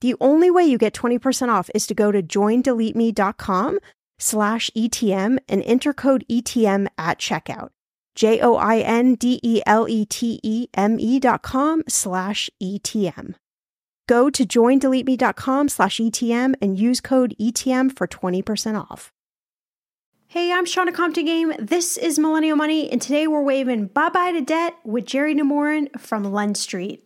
The 0.00 0.14
only 0.20 0.50
way 0.50 0.64
you 0.64 0.78
get 0.78 0.92
20% 0.92 1.48
off 1.48 1.70
is 1.74 1.86
to 1.86 1.94
go 1.94 2.12
to 2.12 2.22
joindeleteme.com 2.22 3.78
slash 4.18 4.70
ETM 4.76 5.38
and 5.48 5.62
enter 5.62 5.92
code 5.92 6.24
ETM 6.30 6.88
at 6.98 7.18
checkout. 7.18 7.70
J 8.14 8.40
O 8.40 8.54
I 8.56 8.78
N 8.78 9.14
D 9.14 9.38
E 9.42 9.62
L 9.66 9.86
E 9.88 10.06
T 10.06 10.40
E 10.42 10.68
M 10.74 10.98
E 10.98 11.20
dot 11.20 11.42
com 11.42 11.82
slash 11.86 12.48
ETM. 12.62 13.34
Go 14.08 14.30
to 14.30 14.46
joindeleteme.com 14.46 15.68
slash 15.68 15.98
ETM 15.98 16.54
and 16.62 16.78
use 16.78 17.00
code 17.00 17.34
ETM 17.40 17.96
for 17.96 18.06
20% 18.06 18.80
off. 18.80 19.12
Hey, 20.28 20.52
I'm 20.52 20.64
Shannah 20.64 20.92
Compton 20.92 21.24
Game. 21.24 21.52
This 21.58 21.96
is 21.96 22.18
Millennial 22.18 22.56
Money, 22.56 22.90
and 22.90 23.02
today 23.02 23.26
we're 23.26 23.42
waving 23.42 23.86
bye 23.88 24.08
bye 24.08 24.32
to 24.32 24.40
debt 24.40 24.76
with 24.84 25.06
Jerry 25.06 25.34
Nemorin 25.34 26.00
from 26.00 26.24
Lend 26.24 26.56
Street. 26.56 27.05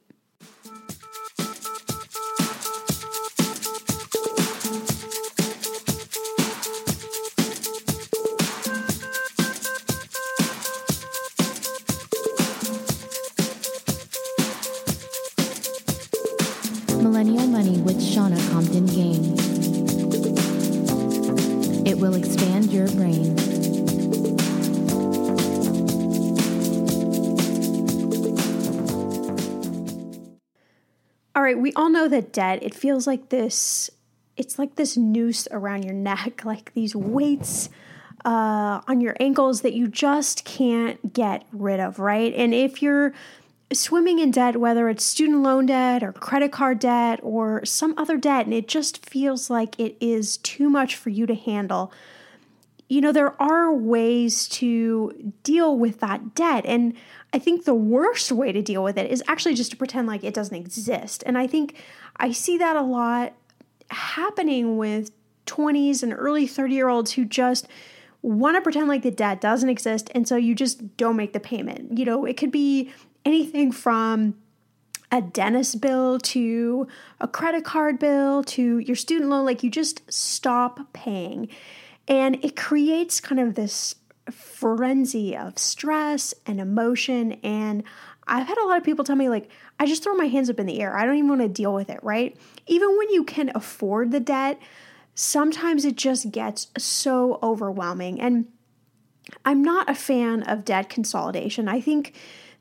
All 31.80 31.88
know 31.88 32.08
that 32.08 32.30
debt, 32.30 32.62
it 32.62 32.74
feels 32.74 33.06
like 33.06 33.30
this 33.30 33.88
it's 34.36 34.58
like 34.58 34.76
this 34.76 34.98
noose 34.98 35.48
around 35.50 35.82
your 35.82 35.94
neck, 35.94 36.44
like 36.44 36.74
these 36.74 36.94
weights 36.94 37.70
uh, 38.22 38.82
on 38.86 39.00
your 39.00 39.16
ankles 39.18 39.62
that 39.62 39.72
you 39.72 39.88
just 39.88 40.44
can't 40.44 41.14
get 41.14 41.46
rid 41.52 41.80
of, 41.80 41.98
right? 41.98 42.34
And 42.34 42.52
if 42.52 42.82
you're 42.82 43.14
swimming 43.72 44.18
in 44.18 44.30
debt, 44.30 44.58
whether 44.58 44.90
it's 44.90 45.02
student 45.02 45.42
loan 45.42 45.64
debt 45.64 46.02
or 46.02 46.12
credit 46.12 46.52
card 46.52 46.80
debt 46.80 47.18
or 47.22 47.64
some 47.64 47.94
other 47.96 48.18
debt, 48.18 48.44
and 48.44 48.52
it 48.52 48.68
just 48.68 49.06
feels 49.06 49.48
like 49.48 49.80
it 49.80 49.96
is 50.02 50.36
too 50.36 50.68
much 50.68 50.96
for 50.96 51.08
you 51.08 51.24
to 51.24 51.34
handle, 51.34 51.90
you 52.90 53.00
know, 53.00 53.12
there 53.12 53.40
are 53.40 53.72
ways 53.72 54.48
to 54.48 55.32
deal 55.44 55.78
with 55.78 56.00
that 56.00 56.34
debt. 56.34 56.66
And 56.66 56.92
I 57.32 57.38
think 57.38 57.64
the 57.64 57.74
worst 57.74 58.32
way 58.32 58.50
to 58.50 58.60
deal 58.60 58.82
with 58.82 58.98
it 58.98 59.08
is 59.08 59.22
actually 59.28 59.54
just 59.54 59.70
to 59.70 59.76
pretend 59.76 60.08
like 60.08 60.24
it 60.24 60.34
doesn't 60.34 60.56
exist. 60.56 61.22
And 61.24 61.38
I 61.38 61.46
think 61.46 61.76
I 62.16 62.32
see 62.32 62.58
that 62.58 62.74
a 62.74 62.82
lot 62.82 63.32
happening 63.92 64.76
with 64.76 65.12
20s 65.46 66.02
and 66.02 66.12
early 66.12 66.48
30 66.48 66.74
year 66.74 66.88
olds 66.88 67.12
who 67.12 67.24
just 67.24 67.68
want 68.22 68.56
to 68.56 68.60
pretend 68.60 68.88
like 68.88 69.02
the 69.02 69.10
debt 69.12 69.40
doesn't 69.40 69.68
exist 69.68 70.10
and 70.12 70.28
so 70.28 70.36
you 70.36 70.54
just 70.54 70.96
don't 70.96 71.16
make 71.16 71.32
the 71.32 71.40
payment. 71.40 71.96
You 71.96 72.04
know, 72.04 72.24
it 72.24 72.36
could 72.36 72.50
be 72.50 72.92
anything 73.24 73.70
from 73.70 74.34
a 75.12 75.22
dentist 75.22 75.80
bill 75.80 76.18
to 76.18 76.88
a 77.20 77.28
credit 77.28 77.64
card 77.64 78.00
bill 78.00 78.42
to 78.44 78.78
your 78.78 78.96
student 78.96 79.30
loan. 79.30 79.46
Like 79.46 79.62
you 79.62 79.70
just 79.70 80.12
stop 80.12 80.92
paying. 80.92 81.48
And 82.10 82.44
it 82.44 82.56
creates 82.56 83.20
kind 83.20 83.40
of 83.40 83.54
this 83.54 83.94
frenzy 84.30 85.36
of 85.36 85.58
stress 85.58 86.34
and 86.44 86.60
emotion. 86.60 87.34
And 87.44 87.84
I've 88.26 88.46
had 88.46 88.58
a 88.58 88.66
lot 88.66 88.78
of 88.78 88.84
people 88.84 89.04
tell 89.04 89.16
me, 89.16 89.28
like, 89.28 89.48
I 89.78 89.86
just 89.86 90.02
throw 90.02 90.14
my 90.14 90.26
hands 90.26 90.50
up 90.50 90.60
in 90.60 90.66
the 90.66 90.80
air. 90.80 90.96
I 90.96 91.06
don't 91.06 91.16
even 91.16 91.28
want 91.28 91.40
to 91.40 91.48
deal 91.48 91.72
with 91.72 91.88
it, 91.88 92.00
right? 92.02 92.36
Even 92.66 92.96
when 92.98 93.10
you 93.10 93.24
can 93.24 93.52
afford 93.54 94.10
the 94.10 94.20
debt, 94.20 94.58
sometimes 95.14 95.84
it 95.84 95.96
just 95.96 96.30
gets 96.32 96.68
so 96.76 97.38
overwhelming. 97.42 98.20
And 98.20 98.46
I'm 99.44 99.62
not 99.62 99.88
a 99.88 99.94
fan 99.94 100.42
of 100.42 100.64
debt 100.64 100.88
consolidation. 100.88 101.68
I 101.68 101.80
think 101.80 102.14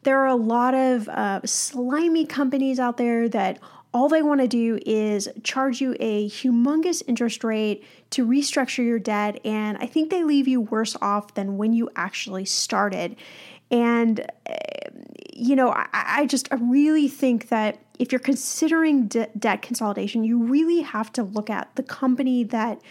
there 0.03 0.19
are 0.19 0.27
a 0.27 0.35
lot 0.35 0.73
of 0.75 1.09
uh, 1.09 1.41
slimy 1.45 2.25
companies 2.25 2.79
out 2.79 2.97
there 2.97 3.27
that 3.29 3.59
all 3.93 4.07
they 4.07 4.21
want 4.21 4.41
to 4.41 4.47
do 4.47 4.79
is 4.85 5.27
charge 5.43 5.81
you 5.81 5.95
a 5.99 6.29
humongous 6.29 7.01
interest 7.07 7.43
rate 7.43 7.83
to 8.11 8.25
restructure 8.25 8.85
your 8.85 8.99
debt. 8.99 9.39
And 9.43 9.77
I 9.77 9.87
think 9.87 10.09
they 10.09 10.23
leave 10.23 10.47
you 10.47 10.61
worse 10.61 10.95
off 11.01 11.33
than 11.33 11.57
when 11.57 11.73
you 11.73 11.89
actually 11.95 12.45
started. 12.45 13.15
And, 13.71 14.19
uh, 14.47 14.53
you 15.33 15.55
know, 15.55 15.71
I, 15.71 15.87
I, 15.93 16.25
just 16.27 16.51
I 16.51 16.55
really 16.55 17.07
think 17.07 17.49
that 17.49 17.79
if 17.97 18.11
you're 18.11 18.19
considering 18.19 19.07
de- 19.07 19.29
debt 19.37 19.61
consolidation, 19.61 20.23
you 20.23 20.43
really 20.43 20.81
have 20.81 21.11
to 21.13 21.23
look 21.23 21.49
at 21.49 21.75
the 21.75 21.83
company 21.83 22.43
that 22.45 22.81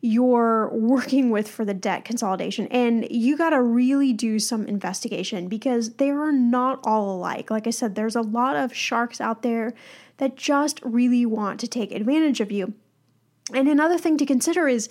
you're 0.00 0.68
working 0.72 1.30
with 1.30 1.48
for 1.48 1.64
the 1.64 1.74
debt 1.74 2.04
consolidation. 2.04 2.68
And 2.68 3.06
you 3.10 3.36
got 3.36 3.50
to 3.50 3.60
really 3.60 4.12
do 4.12 4.38
some 4.38 4.66
investigation 4.66 5.48
because 5.48 5.94
they 5.94 6.10
are 6.10 6.32
not 6.32 6.80
all 6.84 7.16
alike. 7.16 7.50
Like 7.50 7.66
I 7.66 7.70
said, 7.70 7.94
there's 7.94 8.16
a 8.16 8.22
lot 8.22 8.56
of 8.56 8.74
sharks 8.74 9.20
out 9.20 9.42
there 9.42 9.74
that 10.18 10.36
just 10.36 10.80
really 10.82 11.26
want 11.26 11.58
to 11.60 11.68
take 11.68 11.92
advantage 11.92 12.40
of 12.40 12.52
you. 12.52 12.74
And 13.52 13.68
another 13.68 13.98
thing 13.98 14.18
to 14.18 14.26
consider 14.26 14.68
is 14.68 14.88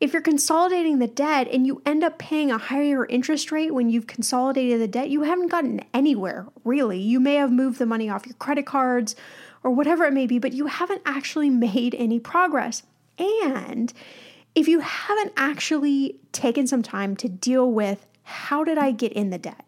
if 0.00 0.12
you're 0.12 0.22
consolidating 0.22 0.98
the 0.98 1.06
debt 1.06 1.48
and 1.50 1.66
you 1.66 1.80
end 1.86 2.04
up 2.04 2.18
paying 2.18 2.50
a 2.50 2.58
higher 2.58 3.06
interest 3.06 3.50
rate 3.50 3.72
when 3.72 3.88
you've 3.88 4.06
consolidated 4.06 4.80
the 4.80 4.88
debt, 4.88 5.08
you 5.08 5.22
haven't 5.22 5.48
gotten 5.48 5.80
anywhere, 5.94 6.46
really. 6.64 7.00
You 7.00 7.20
may 7.20 7.36
have 7.36 7.52
moved 7.52 7.78
the 7.78 7.86
money 7.86 8.10
off 8.10 8.26
your 8.26 8.34
credit 8.34 8.66
cards 8.66 9.16
or 9.62 9.70
whatever 9.70 10.04
it 10.04 10.12
may 10.12 10.26
be, 10.26 10.38
but 10.38 10.52
you 10.52 10.66
haven't 10.66 11.02
actually 11.06 11.50
made 11.50 11.94
any 11.94 12.18
progress. 12.18 12.82
And 13.18 13.92
if 14.54 14.68
you 14.68 14.80
haven't 14.80 15.32
actually 15.36 16.18
taken 16.32 16.66
some 16.66 16.82
time 16.82 17.16
to 17.16 17.28
deal 17.28 17.70
with 17.70 18.06
how 18.24 18.64
did 18.64 18.78
I 18.78 18.90
get 18.90 19.12
in 19.12 19.30
the 19.30 19.38
debt? 19.38 19.64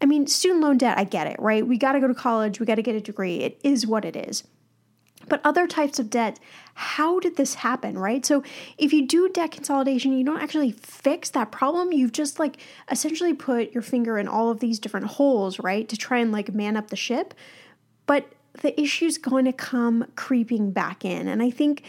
I 0.00 0.06
mean, 0.06 0.26
student 0.26 0.60
loan 0.60 0.78
debt, 0.78 0.98
I 0.98 1.04
get 1.04 1.26
it, 1.26 1.36
right? 1.40 1.66
We 1.66 1.76
got 1.76 1.92
to 1.92 2.00
go 2.00 2.08
to 2.08 2.14
college, 2.14 2.60
we 2.60 2.66
got 2.66 2.76
to 2.76 2.82
get 2.82 2.94
a 2.94 3.00
degree. 3.00 3.38
It 3.38 3.60
is 3.64 3.86
what 3.86 4.04
it 4.04 4.16
is. 4.16 4.44
But 5.28 5.40
other 5.44 5.66
types 5.66 5.98
of 5.98 6.10
debt, 6.10 6.38
how 6.74 7.20
did 7.20 7.36
this 7.36 7.54
happen, 7.54 7.98
right? 7.98 8.24
So 8.24 8.42
if 8.78 8.92
you 8.92 9.06
do 9.06 9.28
debt 9.28 9.50
consolidation, 9.50 10.16
you 10.16 10.24
don't 10.24 10.40
actually 10.40 10.72
fix 10.72 11.30
that 11.30 11.50
problem. 11.50 11.92
You've 11.92 12.12
just 12.12 12.38
like 12.38 12.58
essentially 12.90 13.34
put 13.34 13.72
your 13.72 13.82
finger 13.82 14.18
in 14.18 14.28
all 14.28 14.50
of 14.50 14.60
these 14.60 14.78
different 14.78 15.06
holes, 15.06 15.58
right? 15.58 15.88
To 15.88 15.96
try 15.96 16.18
and 16.18 16.32
like 16.32 16.54
man 16.54 16.76
up 16.76 16.88
the 16.88 16.96
ship. 16.96 17.34
But 18.06 18.32
the 18.62 18.80
issue's 18.80 19.18
going 19.18 19.44
to 19.44 19.52
come 19.52 20.06
creeping 20.16 20.70
back 20.70 21.04
in. 21.04 21.28
And 21.28 21.42
I 21.42 21.50
think, 21.50 21.82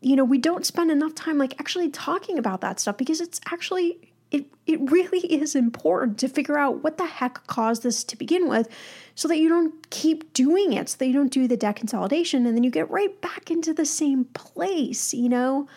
you 0.00 0.14
know, 0.14 0.24
we 0.24 0.38
don't 0.38 0.64
spend 0.64 0.90
enough 0.90 1.14
time 1.14 1.38
like 1.38 1.58
actually 1.58 1.90
talking 1.90 2.38
about 2.38 2.60
that 2.60 2.78
stuff 2.78 2.96
because 2.96 3.20
it's 3.20 3.40
actually 3.50 4.12
it, 4.30 4.46
it 4.66 4.90
really 4.90 5.20
is 5.20 5.54
important 5.54 6.18
to 6.18 6.28
figure 6.28 6.58
out 6.58 6.82
what 6.82 6.98
the 6.98 7.06
heck 7.06 7.46
caused 7.46 7.82
this 7.82 8.02
to 8.04 8.16
begin 8.16 8.48
with 8.48 8.68
so 9.14 9.28
that 9.28 9.38
you 9.38 9.48
don't 9.48 9.88
keep 9.90 10.32
doing 10.32 10.72
it, 10.72 10.88
so 10.88 10.96
that 10.98 11.06
you 11.06 11.12
don't 11.12 11.32
do 11.32 11.46
the 11.46 11.56
debt 11.56 11.76
consolidation 11.76 12.46
and 12.46 12.56
then 12.56 12.64
you 12.64 12.70
get 12.70 12.90
right 12.90 13.20
back 13.20 13.50
into 13.50 13.72
the 13.72 13.86
same 13.86 14.24
place, 14.26 15.14
you 15.14 15.28
know? 15.28 15.68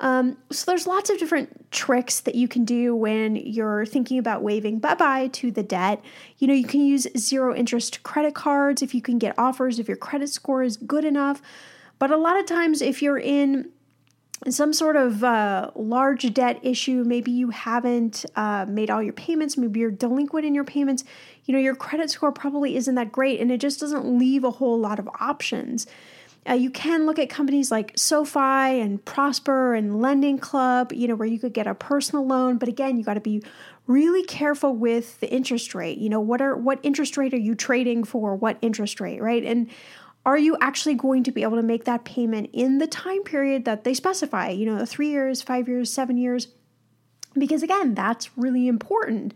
Um, 0.00 0.36
so 0.50 0.68
there's 0.68 0.88
lots 0.88 1.10
of 1.10 1.18
different 1.18 1.70
tricks 1.70 2.20
that 2.20 2.34
you 2.34 2.48
can 2.48 2.64
do 2.64 2.94
when 2.94 3.36
you're 3.36 3.86
thinking 3.86 4.18
about 4.18 4.42
waving 4.42 4.80
bye-bye 4.80 5.28
to 5.28 5.52
the 5.52 5.62
debt. 5.62 6.02
You 6.38 6.48
know, 6.48 6.54
you 6.54 6.66
can 6.66 6.84
use 6.84 7.06
zero 7.16 7.54
interest 7.54 8.02
credit 8.02 8.34
cards 8.34 8.82
if 8.82 8.96
you 8.96 9.00
can 9.00 9.18
get 9.18 9.38
offers 9.38 9.78
if 9.78 9.86
your 9.86 9.96
credit 9.96 10.28
score 10.30 10.64
is 10.64 10.76
good 10.76 11.04
enough. 11.04 11.40
But 12.00 12.10
a 12.10 12.16
lot 12.16 12.36
of 12.36 12.46
times 12.46 12.82
if 12.82 13.00
you're 13.00 13.18
in 13.18 13.70
some 14.50 14.72
sort 14.72 14.96
of 14.96 15.22
uh, 15.22 15.70
large 15.74 16.32
debt 16.34 16.58
issue, 16.62 17.04
maybe 17.04 17.30
you 17.30 17.50
haven't 17.50 18.24
uh, 18.34 18.66
made 18.68 18.90
all 18.90 19.02
your 19.02 19.12
payments, 19.12 19.56
maybe 19.56 19.80
you're 19.80 19.90
delinquent 19.90 20.44
in 20.44 20.54
your 20.54 20.64
payments, 20.64 21.04
you 21.44 21.52
know, 21.52 21.60
your 21.60 21.74
credit 21.74 22.10
score 22.10 22.32
probably 22.32 22.76
isn't 22.76 22.94
that 22.94 23.12
great 23.12 23.40
and 23.40 23.52
it 23.52 23.60
just 23.60 23.80
doesn't 23.80 24.18
leave 24.18 24.44
a 24.44 24.50
whole 24.50 24.78
lot 24.78 24.98
of 24.98 25.08
options. 25.20 25.86
Uh, 26.48 26.54
you 26.54 26.70
can 26.70 27.06
look 27.06 27.20
at 27.20 27.30
companies 27.30 27.70
like 27.70 27.92
SoFi 27.94 28.80
and 28.80 29.04
Prosper 29.04 29.74
and 29.74 30.02
Lending 30.02 30.38
Club, 30.38 30.92
you 30.92 31.06
know, 31.06 31.14
where 31.14 31.28
you 31.28 31.38
could 31.38 31.52
get 31.52 31.68
a 31.68 31.74
personal 31.74 32.26
loan. 32.26 32.58
But 32.58 32.68
again, 32.68 32.98
you 32.98 33.04
got 33.04 33.14
to 33.14 33.20
be 33.20 33.44
really 33.86 34.24
careful 34.24 34.74
with 34.74 35.20
the 35.20 35.30
interest 35.30 35.72
rate. 35.72 35.98
You 35.98 36.08
know, 36.08 36.20
what 36.20 36.40
are 36.40 36.56
what 36.56 36.80
interest 36.82 37.16
rate 37.16 37.32
are 37.32 37.38
you 37.38 37.54
trading 37.54 38.02
for? 38.02 38.34
What 38.34 38.58
interest 38.60 39.00
rate, 39.00 39.22
right? 39.22 39.44
And 39.44 39.70
are 40.24 40.38
you 40.38 40.56
actually 40.60 40.94
going 40.94 41.24
to 41.24 41.32
be 41.32 41.42
able 41.42 41.56
to 41.56 41.62
make 41.62 41.84
that 41.84 42.04
payment 42.04 42.50
in 42.52 42.78
the 42.78 42.86
time 42.86 43.22
period 43.24 43.64
that 43.64 43.84
they 43.84 43.94
specify? 43.94 44.50
You 44.50 44.66
know, 44.66 44.84
three 44.84 45.08
years, 45.08 45.42
five 45.42 45.68
years, 45.68 45.92
seven 45.92 46.16
years? 46.16 46.48
Because 47.34 47.62
again, 47.62 47.94
that's 47.94 48.36
really 48.36 48.68
important. 48.68 49.34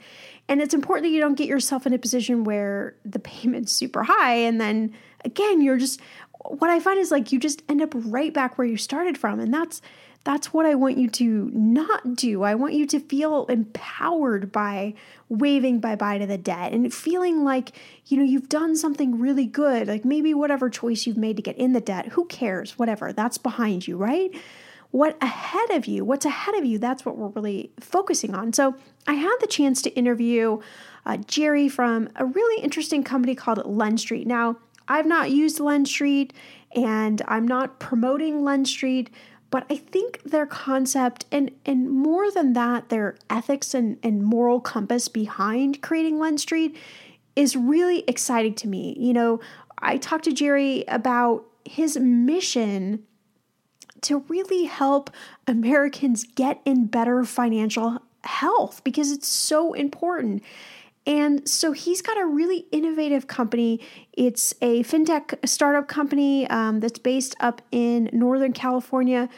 And 0.48 0.60
it's 0.60 0.74
important 0.74 1.04
that 1.04 1.10
you 1.10 1.20
don't 1.20 1.34
get 1.34 1.48
yourself 1.48 1.86
in 1.86 1.92
a 1.92 1.98
position 1.98 2.44
where 2.44 2.94
the 3.04 3.18
payment's 3.18 3.72
super 3.72 4.04
high 4.04 4.34
and 4.34 4.60
then 4.60 4.94
again, 5.24 5.60
you're 5.60 5.78
just 5.78 6.00
what 6.44 6.70
I 6.70 6.78
find 6.78 6.98
is 6.98 7.10
like 7.10 7.32
you 7.32 7.40
just 7.40 7.62
end 7.68 7.82
up 7.82 7.92
right 7.94 8.32
back 8.32 8.56
where 8.56 8.66
you 8.66 8.76
started 8.76 9.18
from. 9.18 9.40
And 9.40 9.52
that's 9.52 9.82
that's 10.26 10.52
what 10.52 10.67
I 10.67 10.75
want 10.75 10.99
you 10.99 11.08
to 11.08 11.52
not 11.55 12.17
do. 12.17 12.43
I 12.43 12.56
want 12.56 12.75
you 12.75 12.84
to 12.88 12.99
feel 12.99 13.46
empowered 13.46 14.50
by 14.50 14.94
waving 15.28 15.78
bye 15.78 15.94
bye 15.94 16.19
to 16.19 16.26
the 16.26 16.37
debt 16.37 16.73
and 16.73 16.93
feeling 16.93 17.44
like, 17.44 17.70
you 18.06 18.19
know, 18.19 18.25
you've 18.25 18.49
done 18.49 18.75
something 18.75 19.20
really 19.20 19.46
good. 19.46 19.87
Like 19.87 20.05
maybe 20.05 20.34
whatever 20.34 20.69
choice 20.69 21.06
you've 21.06 21.17
made 21.17 21.37
to 21.37 21.43
get 21.43 21.56
in 21.56 21.75
the 21.75 21.81
debt, 21.81 22.08
who 22.08 22.25
cares? 22.26 22.76
Whatever, 22.76 23.12
that's 23.12 23.38
behind 23.38 23.87
you, 23.87 23.96
right? 23.96 24.32
What 24.90 25.17
ahead 25.23 25.70
of 25.70 25.87
you, 25.87 26.05
what's 26.05 26.26
ahead 26.26 26.56
of 26.56 26.64
you, 26.64 26.79
that's 26.81 27.06
what 27.06 27.17
we're 27.17 27.29
really 27.29 27.70
focusing 27.79 28.34
on. 28.34 28.52
So 28.52 28.75
I 29.06 29.14
had 29.14 29.37
the 29.38 29.46
chance 29.46 29.81
to 29.82 29.90
interview 29.90 30.58
uh, 31.05 31.19
Jerry 31.19 31.69
from 31.69 32.08
a 32.17 32.25
really 32.25 32.64
interesting 32.64 33.05
company 33.05 33.37
called 33.37 33.64
Lend 33.64 34.00
Street. 34.00 34.26
Now, 34.26 34.56
I've 34.88 35.06
not 35.06 35.31
used 35.31 35.61
Lend 35.61 35.87
Street 35.87 36.32
and 36.75 37.22
I'm 37.29 37.46
not 37.46 37.79
promoting 37.79 38.43
Lend 38.43 38.67
Street 38.67 39.10
but 39.50 39.67
I 39.70 39.76
think 39.76 40.22
their 40.24 40.46
concept 40.46 41.26
and 41.31 41.50
and 41.65 41.91
more 41.91 42.31
than 42.31 42.53
that, 42.55 42.88
their 42.88 43.17
ethics 43.31 43.74
and, 43.74 43.98
and 44.03 44.22
moral 44.22 44.60
compass 44.60 45.08
behind 45.08 45.82
creating 45.82 46.19
Lend 46.19 46.41
Street 46.41 46.76
is 47.34 47.55
really 47.55 48.05
exciting 48.08 48.55
to 48.55 48.69
me. 48.69 48.96
You 48.98 49.12
know, 49.12 49.41
I 49.79 49.98
talked 49.98 50.24
to 50.24 50.32
Jerry 50.32 50.84
about 50.88 51.44
his 51.65 51.96
mission 51.98 53.05
to 54.03 54.19
really 54.29 54.65
help 54.65 55.10
Americans 55.46 56.24
get 56.24 56.60
in 56.65 56.86
better 56.86 57.24
financial 57.24 58.00
health 58.24 58.82
because 58.84 59.10
it's 59.12 59.29
so 59.29 59.72
important. 59.74 60.43
And 61.06 61.48
so 61.48 61.70
he's 61.72 62.03
got 62.03 62.20
a 62.20 62.27
really 62.27 62.67
innovative 62.72 63.29
company. 63.29 63.81
It's 64.13 64.55
a 64.60 64.82
fintech 64.82 65.39
startup 65.48 65.86
company 65.86 66.48
um, 66.51 66.81
that's 66.81 66.98
based 66.98 67.36
up 67.39 67.63
in 67.70 68.10
Northern 68.13 68.53
California 68.53 69.29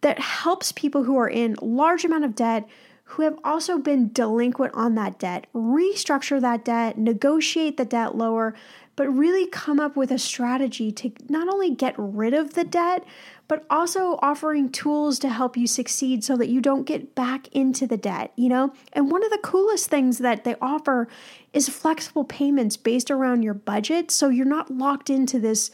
that 0.00 0.18
helps 0.18 0.72
people 0.72 1.04
who 1.04 1.16
are 1.16 1.28
in 1.28 1.56
large 1.60 2.04
amount 2.04 2.24
of 2.24 2.34
debt 2.34 2.66
who 3.04 3.22
have 3.22 3.38
also 3.44 3.78
been 3.78 4.10
delinquent 4.12 4.72
on 4.74 4.94
that 4.94 5.18
debt 5.18 5.46
restructure 5.54 6.40
that 6.40 6.64
debt 6.64 6.96
negotiate 6.98 7.76
the 7.76 7.84
debt 7.84 8.16
lower 8.16 8.54
but 8.96 9.08
really 9.08 9.46
come 9.46 9.80
up 9.80 9.96
with 9.96 10.10
a 10.10 10.18
strategy 10.18 10.90
to 10.92 11.10
not 11.28 11.48
only 11.48 11.74
get 11.74 11.94
rid 11.98 12.32
of 12.32 12.54
the 12.54 12.64
debt 12.64 13.04
but 13.46 13.64
also 13.68 14.18
offering 14.22 14.70
tools 14.70 15.18
to 15.18 15.28
help 15.28 15.56
you 15.56 15.66
succeed 15.66 16.24
so 16.24 16.36
that 16.36 16.48
you 16.48 16.60
don't 16.60 16.84
get 16.84 17.14
back 17.14 17.48
into 17.48 17.86
the 17.86 17.96
debt, 17.96 18.32
you 18.36 18.48
know? 18.48 18.72
And 18.92 19.10
one 19.10 19.24
of 19.24 19.30
the 19.30 19.38
coolest 19.38 19.90
things 19.90 20.18
that 20.18 20.44
they 20.44 20.56
offer 20.60 21.08
is 21.52 21.68
flexible 21.68 22.24
payments 22.24 22.76
based 22.76 23.10
around 23.10 23.42
your 23.42 23.54
budget. 23.54 24.10
So 24.10 24.28
you're 24.28 24.46
not 24.46 24.70
locked 24.70 25.10
into 25.10 25.38
this, 25.38 25.70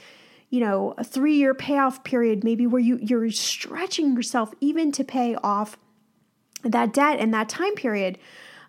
you 0.50 0.60
know, 0.60 0.94
a 0.98 1.04
three 1.04 1.36
year 1.36 1.54
payoff 1.54 2.02
period, 2.02 2.42
maybe 2.42 2.66
where 2.66 2.82
you, 2.82 2.98
you're 3.00 3.30
stretching 3.30 4.14
yourself 4.14 4.52
even 4.60 4.90
to 4.92 5.04
pay 5.04 5.36
off 5.36 5.76
that 6.62 6.92
debt 6.92 7.20
in 7.20 7.30
that 7.30 7.48
time 7.48 7.74
period. 7.74 8.18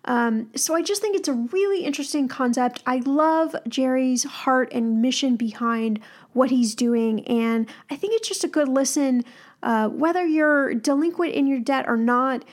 Um, 0.04 0.50
so 0.56 0.74
I 0.74 0.82
just 0.82 1.00
think 1.00 1.16
it's 1.16 1.28
a 1.28 1.32
really 1.32 1.84
interesting 1.84 2.26
concept. 2.26 2.82
I 2.86 2.96
love 3.04 3.54
Jerry's 3.68 4.24
heart 4.24 4.72
and 4.72 5.00
mission 5.00 5.36
behind 5.36 6.00
what 6.32 6.50
he's 6.50 6.74
doing, 6.74 7.26
and 7.26 7.68
I 7.90 7.96
think 7.96 8.14
it's 8.14 8.28
just 8.28 8.44
a 8.44 8.48
good 8.48 8.68
listen. 8.68 9.24
Uh, 9.62 9.88
whether 9.88 10.26
you're 10.26 10.74
delinquent 10.74 11.34
in 11.34 11.46
your 11.46 11.60
debt 11.60 11.84
or 11.86 11.96
not, 11.96 12.44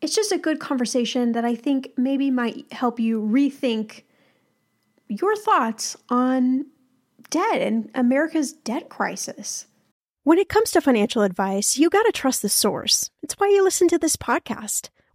it's 0.00 0.14
just 0.14 0.32
a 0.32 0.38
good 0.38 0.60
conversation 0.60 1.32
that 1.32 1.44
I 1.44 1.54
think 1.54 1.90
maybe 1.96 2.30
might 2.30 2.70
help 2.72 3.00
you 3.00 3.20
rethink 3.22 4.02
your 5.08 5.34
thoughts 5.34 5.96
on 6.10 6.66
debt 7.30 7.62
and 7.62 7.90
America's 7.94 8.52
debt 8.52 8.88
crisis. 8.88 9.66
When 10.24 10.38
it 10.38 10.48
comes 10.48 10.70
to 10.72 10.82
financial 10.82 11.22
advice, 11.22 11.78
you 11.78 11.88
got 11.88 12.02
to 12.04 12.12
trust 12.12 12.42
the 12.42 12.48
source. 12.50 13.10
It's 13.22 13.34
why 13.34 13.48
you 13.48 13.64
listen 13.64 13.88
to 13.88 13.98
this 13.98 14.16
podcast. 14.16 14.90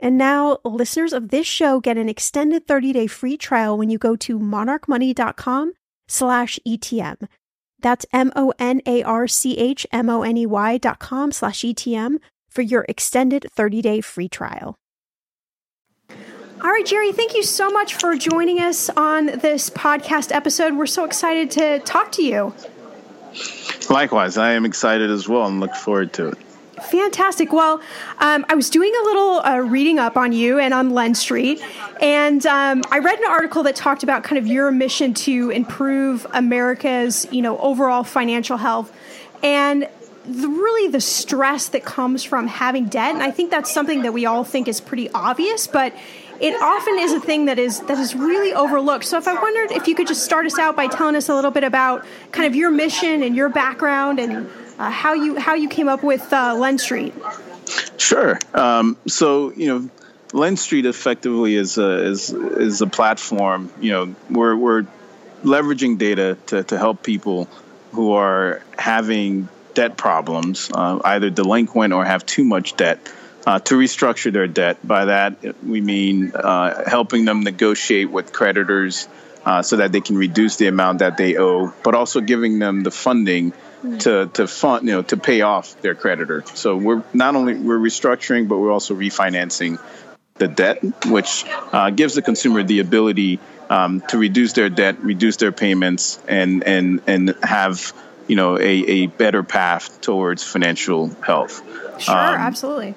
And 0.00 0.16
now 0.16 0.58
listeners 0.64 1.12
of 1.12 1.30
this 1.30 1.46
show 1.46 1.80
get 1.80 1.98
an 1.98 2.08
extended 2.08 2.66
30-day 2.66 3.08
free 3.08 3.36
trial 3.36 3.76
when 3.76 3.90
you 3.90 3.98
go 3.98 4.16
to 4.16 4.38
monarchmoney.com 4.38 5.72
slash 6.06 6.58
ETM. 6.66 7.28
That's 7.80 8.06
M-O-N-A-R-C-H-M-O-N-E-Y 8.12 10.78
dot 10.78 10.98
com 10.98 11.32
slash 11.32 11.60
ETM 11.60 12.18
for 12.48 12.62
your 12.62 12.84
extended 12.88 13.46
30-day 13.56 14.00
free 14.00 14.28
trial. 14.28 14.76
All 16.60 16.70
right, 16.70 16.84
Jerry, 16.84 17.12
thank 17.12 17.34
you 17.34 17.44
so 17.44 17.70
much 17.70 17.94
for 17.94 18.16
joining 18.16 18.58
us 18.58 18.90
on 18.90 19.26
this 19.26 19.70
podcast 19.70 20.34
episode. 20.34 20.76
We're 20.76 20.86
so 20.86 21.04
excited 21.04 21.52
to 21.52 21.78
talk 21.80 22.10
to 22.12 22.24
you. 22.24 22.52
Likewise, 23.88 24.36
I 24.36 24.54
am 24.54 24.64
excited 24.64 25.08
as 25.08 25.28
well 25.28 25.46
and 25.46 25.60
look 25.60 25.76
forward 25.76 26.12
to 26.14 26.30
it. 26.30 26.38
Fantastic. 26.82 27.52
Well, 27.52 27.80
um, 28.18 28.44
I 28.48 28.54
was 28.54 28.70
doing 28.70 28.92
a 29.00 29.04
little 29.04 29.40
uh, 29.40 29.58
reading 29.58 29.98
up 29.98 30.16
on 30.16 30.32
you 30.32 30.58
and 30.58 30.72
on 30.72 30.90
Lend 30.90 31.16
Street, 31.16 31.62
and 32.00 32.44
um, 32.46 32.82
I 32.90 32.98
read 32.98 33.18
an 33.18 33.28
article 33.28 33.62
that 33.64 33.76
talked 33.76 34.02
about 34.02 34.24
kind 34.24 34.38
of 34.38 34.46
your 34.46 34.70
mission 34.70 35.14
to 35.14 35.50
improve 35.50 36.26
America's, 36.32 37.26
you 37.30 37.42
know, 37.42 37.58
overall 37.58 38.04
financial 38.04 38.56
health, 38.56 38.92
and 39.42 39.88
the, 40.24 40.48
really 40.48 40.90
the 40.90 41.00
stress 41.00 41.68
that 41.68 41.84
comes 41.84 42.22
from 42.22 42.46
having 42.46 42.86
debt. 42.86 43.14
And 43.14 43.22
I 43.22 43.30
think 43.30 43.50
that's 43.50 43.72
something 43.72 44.02
that 44.02 44.12
we 44.12 44.26
all 44.26 44.44
think 44.44 44.68
is 44.68 44.80
pretty 44.80 45.10
obvious, 45.10 45.66
but 45.66 45.94
it 46.40 46.54
often 46.60 46.98
is 46.98 47.12
a 47.12 47.20
thing 47.20 47.46
that 47.46 47.58
is 47.58 47.80
that 47.80 47.98
is 47.98 48.14
really 48.14 48.52
overlooked. 48.52 49.04
So 49.04 49.18
if 49.18 49.26
I 49.26 49.34
wondered 49.34 49.72
if 49.72 49.88
you 49.88 49.94
could 49.94 50.06
just 50.06 50.24
start 50.24 50.46
us 50.46 50.58
out 50.58 50.76
by 50.76 50.86
telling 50.86 51.16
us 51.16 51.28
a 51.28 51.34
little 51.34 51.50
bit 51.50 51.64
about 51.64 52.04
kind 52.30 52.46
of 52.46 52.54
your 52.54 52.70
mission 52.70 53.22
and 53.22 53.34
your 53.34 53.48
background 53.48 54.20
and 54.20 54.48
uh, 54.78 54.90
how 54.90 55.14
you 55.14 55.38
how 55.38 55.54
you 55.54 55.68
came 55.68 55.88
up 55.88 56.02
with 56.02 56.32
uh, 56.32 56.78
Street. 56.78 57.14
Sure. 57.96 58.38
Um, 58.54 58.96
so 59.06 59.52
you 59.52 59.66
know, 59.66 59.90
Lend 60.32 60.58
Street 60.58 60.86
effectively 60.86 61.56
is 61.56 61.78
a 61.78 62.06
is 62.06 62.30
is 62.30 62.80
a 62.80 62.86
platform. 62.86 63.70
You 63.80 63.92
know, 63.92 64.14
we're 64.30 64.56
we're 64.56 64.86
leveraging 65.42 65.98
data 65.98 66.36
to 66.46 66.62
to 66.64 66.78
help 66.78 67.02
people 67.02 67.48
who 67.92 68.12
are 68.12 68.62
having 68.78 69.48
debt 69.74 69.96
problems, 69.96 70.70
uh, 70.72 71.00
either 71.04 71.30
delinquent 71.30 71.92
or 71.92 72.04
have 72.04 72.24
too 72.24 72.44
much 72.44 72.76
debt. 72.76 73.12
Uh, 73.46 73.58
to 73.60 73.78
restructure 73.78 74.30
their 74.30 74.46
debt. 74.46 74.86
By 74.86 75.06
that, 75.06 75.64
we 75.64 75.80
mean 75.80 76.32
uh, 76.34 76.84
helping 76.86 77.24
them 77.24 77.44
negotiate 77.44 78.10
with 78.10 78.30
creditors 78.30 79.08
uh, 79.46 79.62
so 79.62 79.76
that 79.76 79.90
they 79.90 80.02
can 80.02 80.18
reduce 80.18 80.56
the 80.56 80.66
amount 80.66 80.98
that 80.98 81.16
they 81.16 81.38
owe, 81.38 81.72
but 81.82 81.94
also 81.94 82.20
giving 82.20 82.58
them 82.58 82.82
the 82.82 82.90
funding 82.90 83.54
to 84.00 84.26
to 84.34 84.46
fund 84.46 84.86
you 84.86 84.92
know 84.92 85.02
to 85.02 85.16
pay 85.16 85.40
off 85.42 85.80
their 85.80 85.94
creditor. 85.94 86.44
So 86.54 86.76
we're 86.76 87.02
not 87.12 87.36
only 87.36 87.54
we're 87.54 87.78
restructuring, 87.78 88.48
but 88.48 88.58
we're 88.58 88.72
also 88.72 88.94
refinancing 88.94 89.80
the 90.34 90.48
debt, 90.48 90.82
which 91.06 91.44
uh, 91.72 91.90
gives 91.90 92.14
the 92.14 92.22
consumer 92.22 92.62
the 92.62 92.80
ability 92.80 93.40
um, 93.70 94.00
to 94.08 94.18
reduce 94.18 94.52
their 94.52 94.68
debt, 94.68 95.00
reduce 95.02 95.36
their 95.36 95.52
payments, 95.52 96.18
and 96.28 96.64
and 96.64 97.02
and 97.06 97.34
have 97.42 97.92
you 98.26 98.36
know 98.36 98.56
a, 98.58 98.62
a 98.62 99.06
better 99.06 99.42
path 99.42 100.00
towards 100.00 100.42
financial 100.42 101.08
health. 101.22 101.62
Sure, 102.00 102.14
um, 102.14 102.34
absolutely. 102.34 102.94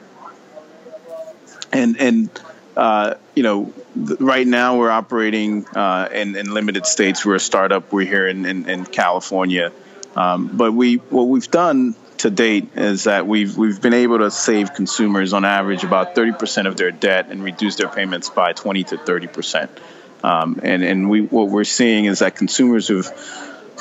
And 1.74 2.00
and 2.00 2.30
uh, 2.76 3.16
you 3.36 3.44
know, 3.44 3.74
right 3.96 4.48
now 4.48 4.78
we're 4.78 4.90
operating 4.90 5.66
uh, 5.68 6.10
in, 6.12 6.36
in 6.36 6.54
limited 6.54 6.86
states. 6.86 7.26
We're 7.26 7.36
a 7.36 7.40
startup. 7.40 7.92
We're 7.92 8.08
here 8.08 8.28
in, 8.28 8.46
in, 8.46 8.70
in 8.70 8.86
California. 8.86 9.72
Um, 10.16 10.50
but 10.54 10.74
we 10.74 10.96
what 10.96 11.24
we've 11.24 11.50
done 11.50 11.96
to 12.20 12.30
date 12.30 12.70
is 12.76 13.06
that 13.06 13.26
we've 13.26 13.58
we've 13.58 13.82
been 13.82 13.94
able 13.94 14.20
to 14.20 14.32
save 14.32 14.74
consumers 14.74 15.34
on 15.34 15.46
average 15.46 15.84
about 15.84 16.16
30% 16.16 16.68
of 16.68 16.78
their 16.78 16.92
debt 16.92 17.28
and 17.30 17.44
reduce 17.44 17.78
their 17.78 17.88
payments 17.88 18.30
by 18.30 18.54
20 18.54 18.84
to 18.86 18.98
30%. 18.98 19.70
Um, 20.24 20.60
and 20.62 20.84
and 20.84 21.10
we 21.10 21.22
what 21.22 21.50
we're 21.50 21.64
seeing 21.64 22.06
is 22.06 22.20
that 22.20 22.36
consumers 22.36 22.88
who 22.88 23.04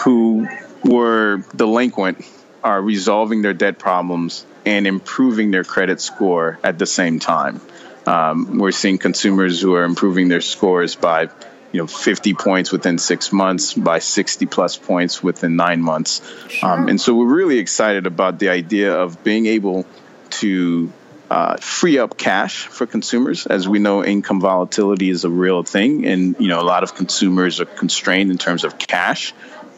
who 0.04 0.48
were 0.82 1.44
delinquent 1.54 2.24
are 2.64 2.80
resolving 2.80 3.42
their 3.42 3.54
debt 3.54 3.78
problems 3.78 4.46
and 4.64 4.86
improving 4.86 5.50
their 5.50 5.64
credit 5.64 6.00
score 6.00 6.58
at 6.62 6.78
the 6.78 6.86
same 6.86 7.18
time. 7.18 7.60
Um, 8.06 8.58
we're 8.58 8.72
seeing 8.72 8.98
consumers 8.98 9.60
who 9.60 9.74
are 9.74 9.84
improving 9.84 10.28
their 10.28 10.40
scores 10.40 10.94
by 10.94 11.28
you 11.72 11.80
know 11.80 11.86
50 11.86 12.34
points 12.34 12.72
within 12.72 12.98
six 12.98 13.32
months 13.32 13.74
by 13.74 13.98
60 13.98 14.46
plus 14.46 14.76
points 14.76 15.22
within 15.22 15.56
nine 15.56 15.80
months 15.80 16.20
sure. 16.48 16.70
um, 16.70 16.88
and 16.88 17.00
so 17.00 17.14
we're 17.14 17.34
really 17.34 17.58
excited 17.58 18.06
about 18.06 18.38
the 18.38 18.48
idea 18.48 18.94
of 18.94 19.22
being 19.22 19.46
able 19.46 19.86
to 20.30 20.92
uh, 21.30 21.56
free 21.58 21.98
up 21.98 22.16
cash 22.16 22.66
for 22.66 22.86
consumers 22.86 23.46
as 23.46 23.68
we 23.68 23.78
know 23.78 24.04
income 24.04 24.40
volatility 24.40 25.10
is 25.10 25.24
a 25.24 25.30
real 25.30 25.62
thing 25.62 26.06
and 26.06 26.36
you 26.40 26.48
know 26.48 26.60
a 26.60 26.66
lot 26.66 26.82
of 26.82 26.94
consumers 26.94 27.60
are 27.60 27.66
constrained 27.66 28.30
in 28.30 28.38
terms 28.38 28.64
of 28.64 28.78
cash 28.78 29.32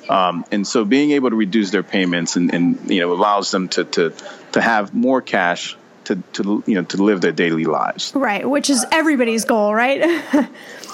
um, 0.09 0.45
and 0.51 0.67
so 0.67 0.85
being 0.85 1.13
able 1.13 1.31
to 1.31 1.37
reduce 1.37 1.71
their 1.71 1.83
payments 1.83 2.37
and, 2.37 2.53
and 2.55 2.91
you 2.91 3.01
know 3.01 3.13
allows 3.13 3.51
them 3.51 3.69
to, 3.69 3.85
to 3.85 4.13
to 4.53 4.61
have 4.61 4.95
more 4.95 5.21
cash 5.21 5.77
to, 6.05 6.17
to 6.33 6.63
you 6.67 6.75
know 6.75 6.83
to 6.85 7.03
live 7.03 7.21
their 7.21 7.33
daily 7.33 7.65
lives. 7.65 8.13
Right, 8.15 8.49
which 8.49 8.71
is 8.71 8.85
everybody's 8.91 9.45
goal, 9.45 9.75
right? 9.75 10.23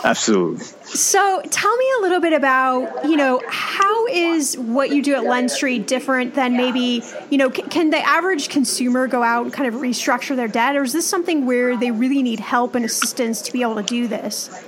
Absolutely. 0.05 0.65
So, 0.85 1.43
tell 1.51 1.77
me 1.77 1.85
a 1.99 2.03
little 2.03 2.21
bit 2.21 2.33
about 2.33 3.05
you 3.05 3.17
know 3.17 3.43
how 3.49 4.07
is 4.07 4.57
what 4.57 4.91
you 4.91 5.03
do 5.03 5.15
at 5.15 5.25
Lend 5.25 5.51
Street 5.51 5.87
different 5.87 6.35
than 6.35 6.57
maybe 6.57 7.03
you 7.31 7.39
know 7.39 7.51
can, 7.51 7.69
can 7.69 7.91
the 7.91 7.99
average 7.99 8.49
consumer 8.49 9.07
go 9.07 9.23
out 9.23 9.45
and 9.45 9.53
kind 9.53 9.73
of 9.73 9.81
restructure 9.81 10.37
their 10.37 10.49
debt, 10.49 10.77
or 10.77 10.85
is 10.85 10.93
this 10.93 11.09
something 11.09 11.47
where 11.47 11.77
they 11.77 11.91
really 11.91 12.23
need 12.23 12.41
help 12.41 12.75
and 12.75 12.85
assistance 12.85 13.43
to 13.43 13.53
be 13.53 13.63
able 13.63 13.77
to 13.77 13.83
do 13.83 14.07
this? 14.07 14.65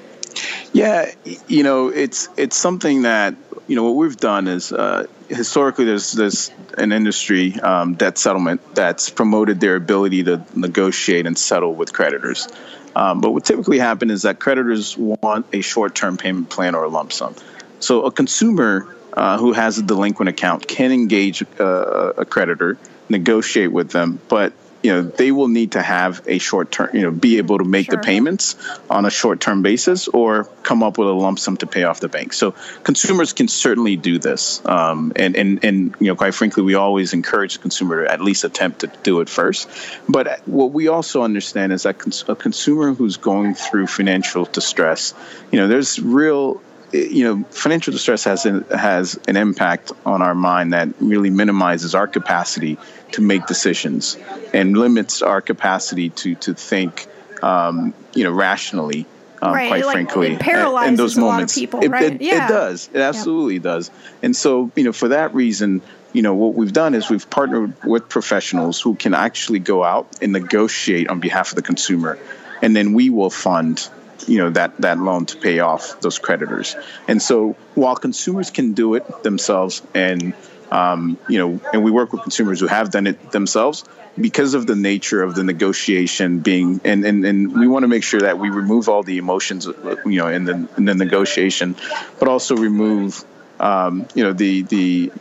Yeah, 0.72 1.11
you 1.48 1.62
know, 1.62 1.88
it's 1.88 2.28
it's 2.37 2.57
something 2.57 3.02
that 3.02 3.35
you 3.66 3.76
know 3.76 3.85
what 3.85 3.96
we've 3.96 4.16
done 4.16 4.48
is 4.48 4.72
uh, 4.72 5.07
historically 5.28 5.85
there's 5.85 6.12
there's 6.12 6.50
an 6.76 6.92
industry 6.92 7.59
um, 7.61 7.94
debt 7.94 8.18
settlement 8.18 8.74
that's 8.74 9.11
promoted 9.11 9.61
their 9.61 9.76
ability 9.76 10.24
to 10.24 10.44
negotiate 10.55 11.26
and 11.26 11.37
settle 11.37 11.74
with 11.74 11.92
creditors. 11.92 12.48
Um, 12.94 13.20
but 13.20 13.31
what 13.31 13.44
typically 13.44 13.79
happens 13.79 14.12
is 14.12 14.22
that 14.22 14.40
creditors 14.40 14.96
want 14.96 15.46
a 15.53 15.61
short-term 15.61 16.16
payment 16.16 16.50
plan 16.50 16.74
or 16.74 16.85
a 16.85 16.88
lump 16.88 17.12
sum. 17.12 17.35
So 17.79 18.03
a 18.03 18.12
consumer 18.12 18.94
uh, 19.12 19.38
who 19.38 19.53
has 19.53 19.79
a 19.79 19.83
delinquent 19.83 20.29
account 20.29 20.66
can 20.66 20.92
engage 20.92 21.42
uh, 21.59 22.12
a 22.16 22.24
creditor, 22.24 22.79
negotiate 23.09 23.72
with 23.72 23.90
them, 23.90 24.20
but 24.29 24.53
you 24.83 24.93
know 24.93 25.03
they 25.03 25.31
will 25.31 25.49
need 25.49 25.73
to 25.73 25.83
have 25.83 26.23
a 26.27 26.38
short 26.38 26.71
term 26.73 26.90
you 26.95 27.03
know 27.03 27.11
be 27.11 27.38
able 27.38 27.59
to 27.59 27.64
make 27.64 27.87
sure. 27.87 27.97
the 27.97 28.03
payments 28.03 28.57
on 28.88 29.05
a 29.05 29.11
short 29.11 29.40
term 29.40 29.62
basis 29.62 30.09
or 30.09 30.45
come 30.62 30.83
up 30.83 30.99
with 30.99 31.09
a 31.09 31.12
lump 31.12 31.38
sum 31.38 31.57
to 31.57 31.66
pay 31.66 31.85
off 31.85 32.01
the 32.01 32.09
bank 32.09 32.33
so 32.33 32.55
consumers 32.83 33.33
can 33.33 33.49
certainly 33.49 33.97
do 33.97 34.19
this 34.19 34.64
um, 34.66 35.12
and 35.16 35.37
and 35.37 35.64
and 35.64 35.95
you 36.01 36.07
know 36.07 36.16
quite 36.16 36.35
frankly 36.35 36.62
we 36.62 36.75
always 36.75 37.12
encourage 37.12 37.55
the 37.55 37.61
consumer 37.61 38.05
to 38.05 38.12
at 38.12 38.21
least 38.21 38.45
attempt 38.45 38.81
to 38.81 38.87
do 39.03 39.21
it 39.21 39.29
first 39.29 39.69
but 40.09 40.40
what 40.47 40.73
we 40.73 40.88
also 40.88 41.23
understand 41.23 41.73
is 41.73 41.83
that 41.83 41.99
cons- 41.99 42.25
a 42.29 42.35
consumer 42.35 42.95
who's 42.95 43.16
going 43.16 43.55
through 43.55 43.87
financial 43.87 44.45
distress 44.45 45.14
you 45.53 45.59
know 45.59 45.69
there's 45.69 46.01
real 46.01 46.61
you 46.93 47.25
know, 47.25 47.45
financial 47.51 47.93
distress 47.93 48.25
has 48.25 48.47
an, 48.47 48.64
has 48.64 49.19
an 49.29 49.37
impact 49.37 49.93
on 50.05 50.23
our 50.23 50.35
mind 50.35 50.73
that 50.73 50.88
really 51.01 51.31
minimizes 51.31 51.95
our 51.95 52.09
capacity 52.09 52.79
to 53.12 53.23
make 53.23 53.46
decisions 53.46 54.16
and 54.53 54.77
limits 54.77 55.23
our 55.23 55.40
capacity 55.40 56.11
to 56.11 56.35
to 56.37 56.55
think, 56.55 57.07
um, 57.42 57.94
you 58.14 58.25
know, 58.25 58.33
rationally. 58.33 59.07
Um, 59.42 59.55
right. 59.55 59.68
quite 59.68 59.87
like, 59.87 59.94
frankly, 59.94 60.33
it 60.35 60.40
paralyzes 60.40 60.90
in 60.90 60.96
those 60.96 61.16
moments, 61.16 61.55
people, 61.55 61.81
it, 61.81 61.88
right? 61.88 62.12
it, 62.12 62.20
yeah. 62.20 62.44
it 62.44 62.49
does. 62.51 62.90
It 62.92 63.01
absolutely 63.01 63.55
yeah. 63.55 63.61
does. 63.61 63.90
And 64.23 64.37
so, 64.37 64.70
you 64.77 64.85
know, 64.85 64.92
for 64.92 65.09
that 65.09 65.33
reason, 65.33 65.81
you 66.12 66.20
know, 66.20 66.35
what 66.35 66.55
we've 66.55 66.75
done 66.75 66.92
is 66.92 67.09
we've 67.09 67.31
partnered 67.31 67.83
with 67.83 68.11
professionals 68.11 68.83
who 68.83 68.96
can 68.96 69.14
actually 69.14 69.61
go 69.61 69.83
out 69.83 70.18
and 70.20 70.33
negotiate 70.33 71.09
on 71.09 71.20
behalf 71.20 71.53
of 71.53 71.57
the 71.57 71.62
consumer, 71.62 72.18
and 72.61 72.77
then 72.77 72.92
we 72.92 73.09
will 73.09 73.31
fund 73.31 73.88
you 74.27 74.38
know 74.38 74.51
that 74.51 74.77
that 74.79 74.99
loan 74.99 75.27
to 75.27 75.37
pay 75.37 75.61
off 75.61 76.01
those 76.01 76.18
creditors. 76.18 76.77
And 77.09 77.23
so 77.23 77.57
while 77.75 77.96
consumers 77.96 78.51
can 78.51 78.75
do 78.75 78.94
it 78.94 79.23
themselves, 79.23 79.83
and 79.94 80.35
um, 80.70 81.18
you 81.28 81.38
know, 81.38 81.61
and 81.72 81.85
we 81.85 81.90
work 81.90 82.12
with 82.12 82.22
consumers 82.22 82.61
who 82.61 82.66
have 82.66 82.90
done 82.90 83.06
it 83.06 83.33
themselves 83.33 83.85
because 84.20 84.54
of 84.54 84.66
the 84.66 84.76
nature 84.76 85.22
of 85.22 85.35
the 85.35 85.44
negotiation 85.44 86.40
being, 86.40 86.80
and 86.85 87.04
and, 87.04 87.24
and 87.24 87.59
we 87.59 87.66
want 87.66 87.85
to 87.85 87.88
make 87.88 88.04
sure 88.04 88.20
that 88.20 88.38
we 88.38 88.50
remove 88.50 88.88
all 88.88 89.02
the 89.02 89.18
emotions, 89.18 89.66
you 89.66 90.18
know, 90.18 90.28
in 90.28 90.44
the 90.44 90.68
in 90.76 90.85
the 90.85 90.94
negotiation, 90.94 91.76
but 92.18 92.28
also 92.28 92.56
remove, 92.56 93.24
um, 93.59 94.06
you 94.14 94.24
know, 94.24 94.33
the 94.33 94.62
the 94.62 95.12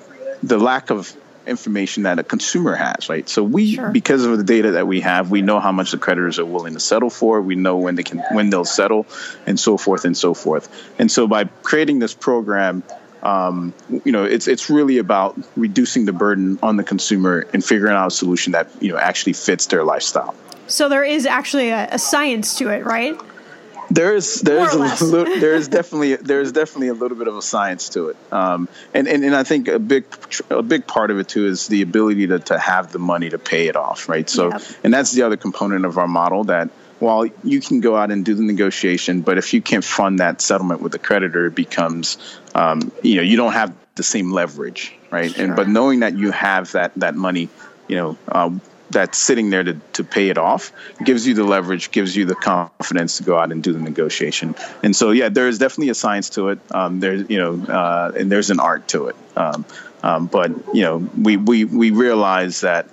the 0.43 0.57
lack 0.57 0.89
of 0.89 1.15
information 1.47 2.03
that 2.03 2.19
a 2.19 2.23
consumer 2.23 2.75
has, 2.75 3.09
right? 3.09 3.27
So 3.27 3.43
we, 3.43 3.75
sure. 3.75 3.89
because 3.89 4.23
of 4.23 4.37
the 4.37 4.43
data 4.43 4.71
that 4.71 4.87
we 4.87 5.01
have, 5.01 5.31
we 5.31 5.41
know 5.41 5.59
how 5.59 5.71
much 5.71 5.91
the 5.91 5.97
creditors 5.97 6.37
are 6.39 6.45
willing 6.45 6.73
to 6.75 6.79
settle 6.79 7.09
for. 7.09 7.41
We 7.41 7.55
know 7.55 7.77
when 7.77 7.95
they 7.95 8.03
can, 8.03 8.19
when 8.31 8.49
they'll 8.49 8.65
settle, 8.65 9.07
and 9.45 9.59
so 9.59 9.77
forth 9.77 10.05
and 10.05 10.15
so 10.15 10.33
forth. 10.33 10.69
And 10.99 11.11
so 11.11 11.27
by 11.27 11.45
creating 11.45 11.99
this 11.99 12.13
program, 12.13 12.83
um, 13.23 13.73
you 14.05 14.11
know, 14.11 14.23
it's 14.23 14.47
it's 14.47 14.69
really 14.69 14.97
about 14.97 15.37
reducing 15.55 16.05
the 16.05 16.13
burden 16.13 16.59
on 16.63 16.77
the 16.77 16.83
consumer 16.83 17.45
and 17.53 17.63
figuring 17.63 17.93
out 17.93 18.07
a 18.07 18.11
solution 18.11 18.53
that 18.53 18.69
you 18.81 18.91
know 18.91 18.97
actually 18.97 19.33
fits 19.33 19.65
their 19.67 19.83
lifestyle. 19.83 20.35
So 20.67 20.87
there 20.87 21.03
is 21.03 21.25
actually 21.25 21.69
a, 21.69 21.89
a 21.91 21.99
science 21.99 22.57
to 22.59 22.69
it, 22.69 22.85
right? 22.85 23.19
There 23.91 24.15
is 24.15 24.41
there 24.41 24.63
is 24.65 25.01
a 25.01 25.05
little, 25.05 25.39
there 25.39 25.55
is 25.55 25.67
definitely 25.79 26.15
there 26.15 26.41
is 26.41 26.51
definitely 26.51 26.89
a 26.89 26.93
little 26.93 27.17
bit 27.17 27.27
of 27.27 27.35
a 27.35 27.41
science 27.41 27.89
to 27.89 28.09
it, 28.09 28.17
um, 28.31 28.69
and, 28.93 29.07
and 29.07 29.23
and 29.23 29.35
I 29.35 29.43
think 29.43 29.67
a 29.67 29.79
big 29.79 30.05
a 30.49 30.61
big 30.61 30.85
part 30.85 31.09
of 31.09 31.17
it 31.17 31.27
too 31.27 31.47
is 31.47 31.67
the 31.67 31.81
ability 31.81 32.27
to 32.27 32.39
to 32.39 32.59
have 32.59 32.91
the 32.91 32.99
money 32.99 33.29
to 33.31 33.39
pay 33.39 33.67
it 33.67 33.75
off, 33.75 34.07
right? 34.07 34.29
So, 34.29 34.51
yep. 34.51 34.61
and 34.83 34.93
that's 34.93 35.11
the 35.11 35.23
other 35.23 35.37
component 35.37 35.85
of 35.85 35.97
our 35.97 36.07
model 36.07 36.45
that 36.45 36.69
while 36.99 37.25
you 37.43 37.61
can 37.61 37.79
go 37.79 37.95
out 37.95 38.11
and 38.11 38.25
do 38.25 38.33
the 38.35 38.43
negotiation, 38.43 39.21
but 39.21 39.37
if 39.37 39.53
you 39.53 39.61
can't 39.61 39.83
fund 39.83 40.19
that 40.19 40.41
settlement 40.41 40.81
with 40.81 40.91
the 40.91 40.99
creditor, 40.99 41.47
it 41.47 41.55
becomes 41.55 42.17
um, 42.55 42.91
you 43.01 43.15
know 43.15 43.21
you 43.21 43.37
don't 43.37 43.53
have 43.53 43.73
the 43.95 44.03
same 44.03 44.31
leverage, 44.31 44.93
right? 45.09 45.31
Sure. 45.31 45.45
And 45.45 45.55
but 45.55 45.67
knowing 45.67 46.01
that 46.01 46.17
you 46.17 46.31
have 46.31 46.71
that 46.73 46.93
that 46.95 47.15
money, 47.15 47.49
you 47.87 47.95
know, 47.95 48.17
uh, 48.27 48.51
that's 48.89 49.17
sitting 49.17 49.49
there 49.49 49.63
to, 49.63 49.73
to 49.93 50.03
pay 50.03 50.29
it 50.29 50.37
off 50.37 50.71
gives 51.03 51.27
you 51.27 51.33
the 51.33 51.43
leverage, 51.43 51.91
gives 51.91 52.15
you 52.15 52.25
the 52.25 52.35
confidence 52.35 53.17
to 53.17 53.23
go 53.23 53.37
out 53.37 53.51
and 53.51 53.63
do 53.63 53.73
the 53.73 53.79
negotiation. 53.79 54.55
And 54.83 54.95
so, 54.95 55.11
yeah, 55.11 55.29
there 55.29 55.47
is 55.47 55.59
definitely 55.59 55.89
a 55.89 55.95
science 55.95 56.31
to 56.31 56.49
it. 56.49 56.59
Um, 56.71 56.99
there's, 56.99 57.29
you 57.29 57.37
know, 57.37 57.71
uh, 57.71 58.11
and 58.17 58.31
there's 58.31 58.49
an 58.49 58.59
art 58.59 58.87
to 58.89 59.09
it. 59.09 59.15
Um, 59.35 59.65
um, 60.01 60.27
but 60.27 60.51
you 60.73 60.81
know, 60.83 60.97
we, 60.97 61.37
we 61.37 61.65
we 61.65 61.91
realize 61.91 62.61
that 62.61 62.87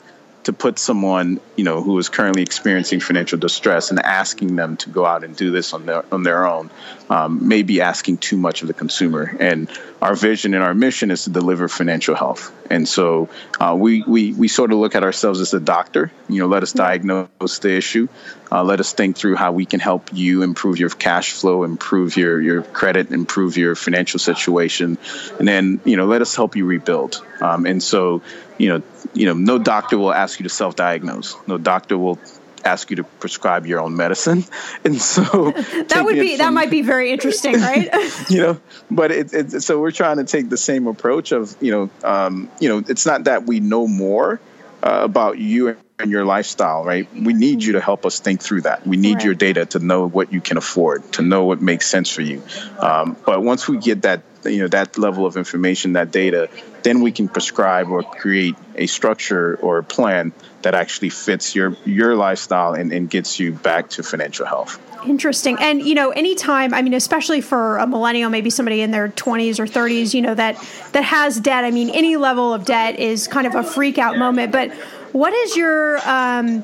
to 0.47 0.53
put 0.53 0.79
someone 0.79 1.41
you 1.57 1.65
know 1.65 1.83
who 1.83 1.99
is 1.99 2.09
currently 2.09 2.43
experiencing 2.43 3.01
financial 3.01 3.37
distress 3.37 3.91
and 3.91 3.99
asking 3.99 4.55
them 4.55 4.77
to 4.77 4.91
go 4.91 5.05
out 5.05 5.25
and 5.25 5.37
do 5.37 5.51
this 5.51 5.73
on 5.73 5.87
their 5.87 6.05
on 6.15 6.23
their 6.23 6.47
own 6.47 6.71
um, 7.09 7.49
may 7.49 7.63
be 7.63 7.81
asking 7.81 8.19
too 8.19 8.37
much 8.37 8.63
of 8.63 8.69
the 8.69 8.75
consumer. 8.75 9.37
And 9.39 9.69
our 10.03 10.15
vision 10.15 10.55
and 10.55 10.63
our 10.63 10.75
mission 10.75 11.11
is 11.11 11.25
to 11.25 11.31
deliver 11.31 11.69
financial 11.69 12.15
health. 12.15 12.53
And 12.71 12.89
so 12.89 13.29
uh, 13.61 13.77
we, 13.79 14.03
we 14.03 14.33
we 14.33 14.49
sort 14.49 14.73
of 14.73 14.79
look 14.79 14.97
at 14.97 15.05
ourselves 15.05 15.41
as 15.41 15.55
a 15.55 15.61
doctor. 15.61 16.11
You 16.29 16.41
know, 16.41 16.49
let 16.49 16.65
us 16.65 16.73
diagnose 16.73 17.59
the 17.61 17.77
issue. 17.77 18.09
Uh, 18.51 18.65
let 18.65 18.81
us 18.81 18.93
think 18.93 19.17
through 19.17 19.37
how 19.37 19.53
we 19.53 19.67
can 19.67 19.81
help 19.81 20.11
you 20.13 20.43
improve 20.43 20.79
your 20.79 20.91
cash 20.91 21.33
flow, 21.33 21.63
improve 21.63 22.17
your 22.17 22.41
your 22.41 22.63
credit, 22.63 23.13
improve 23.13 23.57
your 23.57 23.77
financial 23.77 24.19
situation, 24.19 24.99
and 25.39 25.47
then 25.47 25.81
you 25.85 25.97
know 25.97 26.07
let 26.07 26.23
us 26.23 26.35
help 26.35 26.57
you 26.57 26.65
rebuild. 26.65 27.25
Um, 27.41 27.67
and 27.67 27.83
so 27.83 28.23
you 28.59 28.69
know 28.69 28.83
you 29.15 29.27
know 29.27 29.35
no 29.35 29.59
doctor 29.59 29.99
will 29.99 30.13
ask 30.13 30.39
you 30.39 30.45
to 30.45 30.51
self-diagnose. 30.51 31.37
No 31.47 31.59
doctor 31.59 31.97
will 31.99 32.19
ask 32.65 32.91
you 32.91 32.97
to 32.97 33.05
prescribe 33.05 33.67
your 33.67 33.81
own 33.81 33.97
medicine, 33.97 34.45
and 34.85 35.01
so 35.01 35.23
that 35.89 36.03
would 36.05 36.15
be 36.15 36.31
from, 36.31 36.39
that 36.39 36.53
might 36.53 36.71
be 36.71 36.83
very 36.83 37.13
interesting, 37.13 37.55
right? 37.61 37.91
you 38.29 38.41
know, 38.41 38.61
but 38.91 39.11
it, 39.13 39.33
it, 39.33 39.63
so 39.63 39.81
we're 39.81 39.91
trying 39.91 40.19
to 40.19 40.25
take 40.25 40.49
the 40.49 40.57
same 40.57 40.87
approach 40.87 41.33
of 41.33 41.57
you 41.61 41.73
know, 41.73 41.91
um, 42.05 42.51
you 42.61 42.69
know, 42.69 42.83
it's 42.89 43.07
not 43.07 43.25
that 43.25 43.45
we 43.45 43.61
know 43.61 43.87
more 43.87 44.41
uh, 44.83 45.01
about 45.03 45.39
you 45.39 45.77
and 45.99 46.11
your 46.11 46.25
lifestyle, 46.25 46.85
right? 46.85 47.09
We 47.15 47.33
need 47.33 47.63
you 47.63 47.73
to 47.73 47.81
help 47.81 48.05
us 48.05 48.21
think 48.21 48.43
through 48.43 48.63
that. 48.63 48.87
We 48.87 48.97
need 48.97 49.17
right. 49.17 49.25
your 49.25 49.35
data 49.35 49.67
to 49.67 49.79
know 49.79 50.09
what 50.09 50.33
you 50.33 50.41
can 50.41 50.57
afford, 50.57 51.11
to 51.13 51.23
know 51.23 51.45
what 51.45 51.63
makes 51.63 51.87
sense 51.87 52.11
for 52.11 52.23
you. 52.23 52.43
Um, 52.79 53.17
but 53.25 53.43
once 53.43 53.67
we 53.69 53.79
get 53.79 54.03
that, 54.03 54.23
you 54.47 54.61
know, 54.61 54.69
that 54.69 54.99
level 54.99 55.27
of 55.27 55.37
information, 55.37 55.95
that 55.95 56.11
data, 56.11 56.49
then 56.83 57.01
we 57.03 57.13
can 57.13 57.29
prescribe 57.29 57.89
or 57.89 58.03
create 58.03 58.57
a 58.77 58.87
structure 58.87 59.57
or 59.57 59.79
a 59.79 59.85
plan 59.85 60.33
that 60.63 60.75
actually 60.75 61.11
fits 61.11 61.55
your 61.55 61.77
your 61.85 62.17
lifestyle 62.17 62.75
and, 62.75 62.93
and 62.93 63.09
gets 63.09 63.39
you 63.39 63.53
back 63.53 63.91
to 63.91 64.03
financial 64.03 64.47
health. 64.47 64.81
Interesting. 65.07 65.57
And 65.61 65.83
you 65.83 65.95
know, 65.95 66.11
anytime, 66.11 66.75
I 66.75 66.83
mean, 66.83 66.95
especially 66.95 67.41
for 67.41 67.79
a 67.79 67.87
millennial, 67.87 68.31
maybe 68.31 68.51
somebody 68.51 68.81
in 68.81 68.91
their 68.91 69.09
20s 69.09 69.59
or 69.59 69.67
30s, 69.67 70.15
you 70.15 70.23
know, 70.23 70.35
that 70.35 70.57
that 70.93 71.05
has 71.05 71.39
debt. 71.39 71.65
I 71.65 71.71
mean, 71.71 71.91
any 71.91 72.17
level 72.17 72.53
of 72.53 72.65
debt 72.65 72.99
is 72.99 73.29
kind 73.29 73.47
of 73.47 73.55
a 73.55 73.63
freak 73.63 73.99
out 73.99 74.19
moment, 74.19 74.53
but 74.53 74.73
what 75.17 75.33
is 75.33 75.57
your, 75.57 75.99
um, 76.07 76.63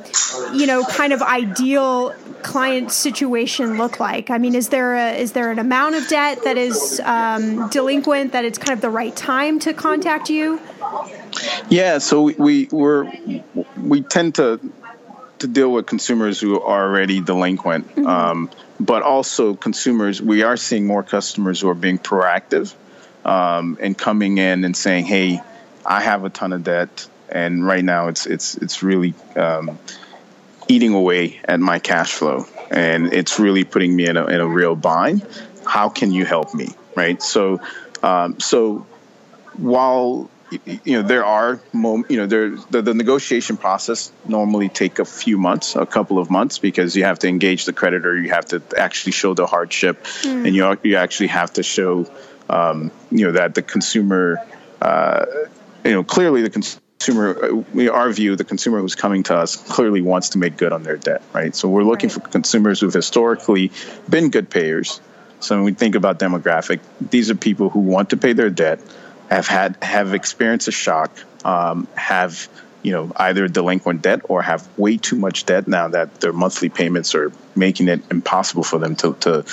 you 0.52 0.66
know, 0.66 0.84
kind 0.84 1.14
of 1.14 1.22
ideal 1.22 2.14
client 2.42 2.92
situation 2.92 3.78
look 3.78 3.98
like? 3.98 4.28
I 4.28 4.36
mean, 4.36 4.54
is 4.54 4.68
there 4.68 4.94
a, 4.94 5.14
is 5.14 5.32
there 5.32 5.50
an 5.50 5.58
amount 5.58 5.94
of 5.94 6.06
debt 6.06 6.44
that 6.44 6.58
is 6.58 7.00
um, 7.02 7.70
delinquent 7.70 8.32
that 8.32 8.44
it's 8.44 8.58
kind 8.58 8.74
of 8.76 8.82
the 8.82 8.90
right 8.90 9.16
time 9.16 9.58
to 9.60 9.72
contact 9.72 10.28
you? 10.28 10.60
Yeah, 11.70 11.96
so 11.96 12.24
we, 12.24 12.34
we 12.34 12.68
we're 12.70 13.10
we 13.78 14.02
tend 14.02 14.34
to 14.34 14.60
to 15.38 15.48
deal 15.48 15.72
with 15.72 15.86
consumers 15.86 16.38
who 16.38 16.60
are 16.60 16.88
already 16.88 17.22
delinquent, 17.22 17.88
mm-hmm. 17.88 18.06
um, 18.06 18.50
but 18.78 19.02
also 19.02 19.54
consumers. 19.54 20.20
We 20.20 20.42
are 20.42 20.58
seeing 20.58 20.86
more 20.86 21.02
customers 21.02 21.62
who 21.62 21.70
are 21.70 21.74
being 21.74 21.98
proactive 21.98 22.74
um, 23.24 23.78
and 23.80 23.96
coming 23.96 24.36
in 24.36 24.64
and 24.64 24.76
saying, 24.76 25.06
"Hey, 25.06 25.40
I 25.86 26.02
have 26.02 26.26
a 26.26 26.28
ton 26.28 26.52
of 26.52 26.64
debt 26.64 27.08
and 27.32 27.66
right 27.66 27.84
now 27.84 28.08
it's 28.08 28.26
it's 28.26 28.56
it's 28.56 28.82
really 28.82 29.14
um, 29.36 29.78
eating 30.68 30.94
away 30.94 31.40
at 31.44 31.60
my 31.60 31.78
cash 31.78 32.12
flow, 32.12 32.46
and 32.70 33.12
it's 33.12 33.38
really 33.38 33.64
putting 33.64 33.94
me 33.94 34.06
in 34.06 34.16
a 34.16 34.26
in 34.26 34.40
a 34.40 34.46
real 34.46 34.76
bind. 34.76 35.26
How 35.66 35.88
can 35.88 36.12
you 36.12 36.24
help 36.24 36.54
me? 36.54 36.68
Right. 36.94 37.22
So 37.22 37.60
um, 38.02 38.38
so 38.40 38.86
while 39.54 40.30
you 40.84 41.00
know 41.00 41.02
there 41.02 41.24
are 41.24 41.60
mom- 41.72 42.04
you 42.08 42.18
know 42.18 42.26
there 42.26 42.50
the, 42.50 42.82
the 42.82 42.94
negotiation 42.94 43.56
process 43.56 44.12
normally 44.26 44.68
take 44.68 44.98
a 44.98 45.04
few 45.04 45.38
months 45.38 45.76
a 45.76 45.86
couple 45.86 46.18
of 46.18 46.30
months 46.30 46.58
because 46.58 46.94
you 46.94 47.04
have 47.04 47.18
to 47.18 47.28
engage 47.28 47.64
the 47.64 47.72
creditor 47.72 48.16
you 48.18 48.28
have 48.28 48.44
to 48.44 48.62
actually 48.76 49.12
show 49.12 49.32
the 49.32 49.46
hardship 49.46 50.04
mm. 50.04 50.46
and 50.46 50.54
you 50.54 50.78
you 50.82 50.96
actually 50.96 51.28
have 51.28 51.52
to 51.54 51.62
show 51.62 52.06
um, 52.50 52.90
you 53.10 53.24
know 53.26 53.32
that 53.32 53.54
the 53.54 53.62
consumer 53.62 54.38
uh, 54.82 55.24
you 55.84 55.92
know 55.92 56.04
clearly 56.04 56.42
the 56.42 56.50
consumer 56.50 56.81
consumer, 57.02 57.64
uh, 57.74 57.90
our 57.90 58.12
view, 58.12 58.36
the 58.36 58.44
consumer 58.44 58.80
who's 58.80 58.94
coming 58.94 59.24
to 59.24 59.36
us 59.36 59.56
clearly 59.56 60.02
wants 60.02 60.30
to 60.30 60.38
make 60.38 60.56
good 60.56 60.72
on 60.72 60.82
their 60.82 60.96
debt, 60.96 61.22
right? 61.32 61.54
So 61.54 61.68
we're 61.68 61.82
looking 61.82 62.10
right. 62.10 62.22
for 62.22 62.28
consumers 62.28 62.80
who've 62.80 62.94
historically 62.94 63.72
been 64.08 64.30
good 64.30 64.50
payers. 64.50 65.00
So 65.40 65.56
when 65.56 65.64
we 65.64 65.72
think 65.72 65.96
about 65.96 66.20
demographic, 66.20 66.80
these 67.00 67.30
are 67.30 67.34
people 67.34 67.70
who 67.70 67.80
want 67.80 68.10
to 68.10 68.16
pay 68.16 68.32
their 68.32 68.50
debt, 68.50 68.80
have 69.28 69.48
had 69.48 69.76
have 69.82 70.14
experienced 70.14 70.68
a 70.68 70.72
shock, 70.72 71.10
um, 71.44 71.88
have 71.94 72.48
you 72.82 72.92
know 72.92 73.10
either 73.16 73.48
delinquent 73.48 74.02
debt 74.02 74.20
or 74.24 74.40
have 74.42 74.68
way 74.78 74.96
too 74.98 75.16
much 75.16 75.44
debt 75.44 75.66
now 75.66 75.88
that 75.88 76.20
their 76.20 76.32
monthly 76.32 76.68
payments 76.68 77.16
are 77.16 77.32
making 77.56 77.88
it 77.88 78.00
impossible 78.10 78.62
for 78.62 78.78
them 78.78 78.94
to 78.96 79.14
to, 79.14 79.44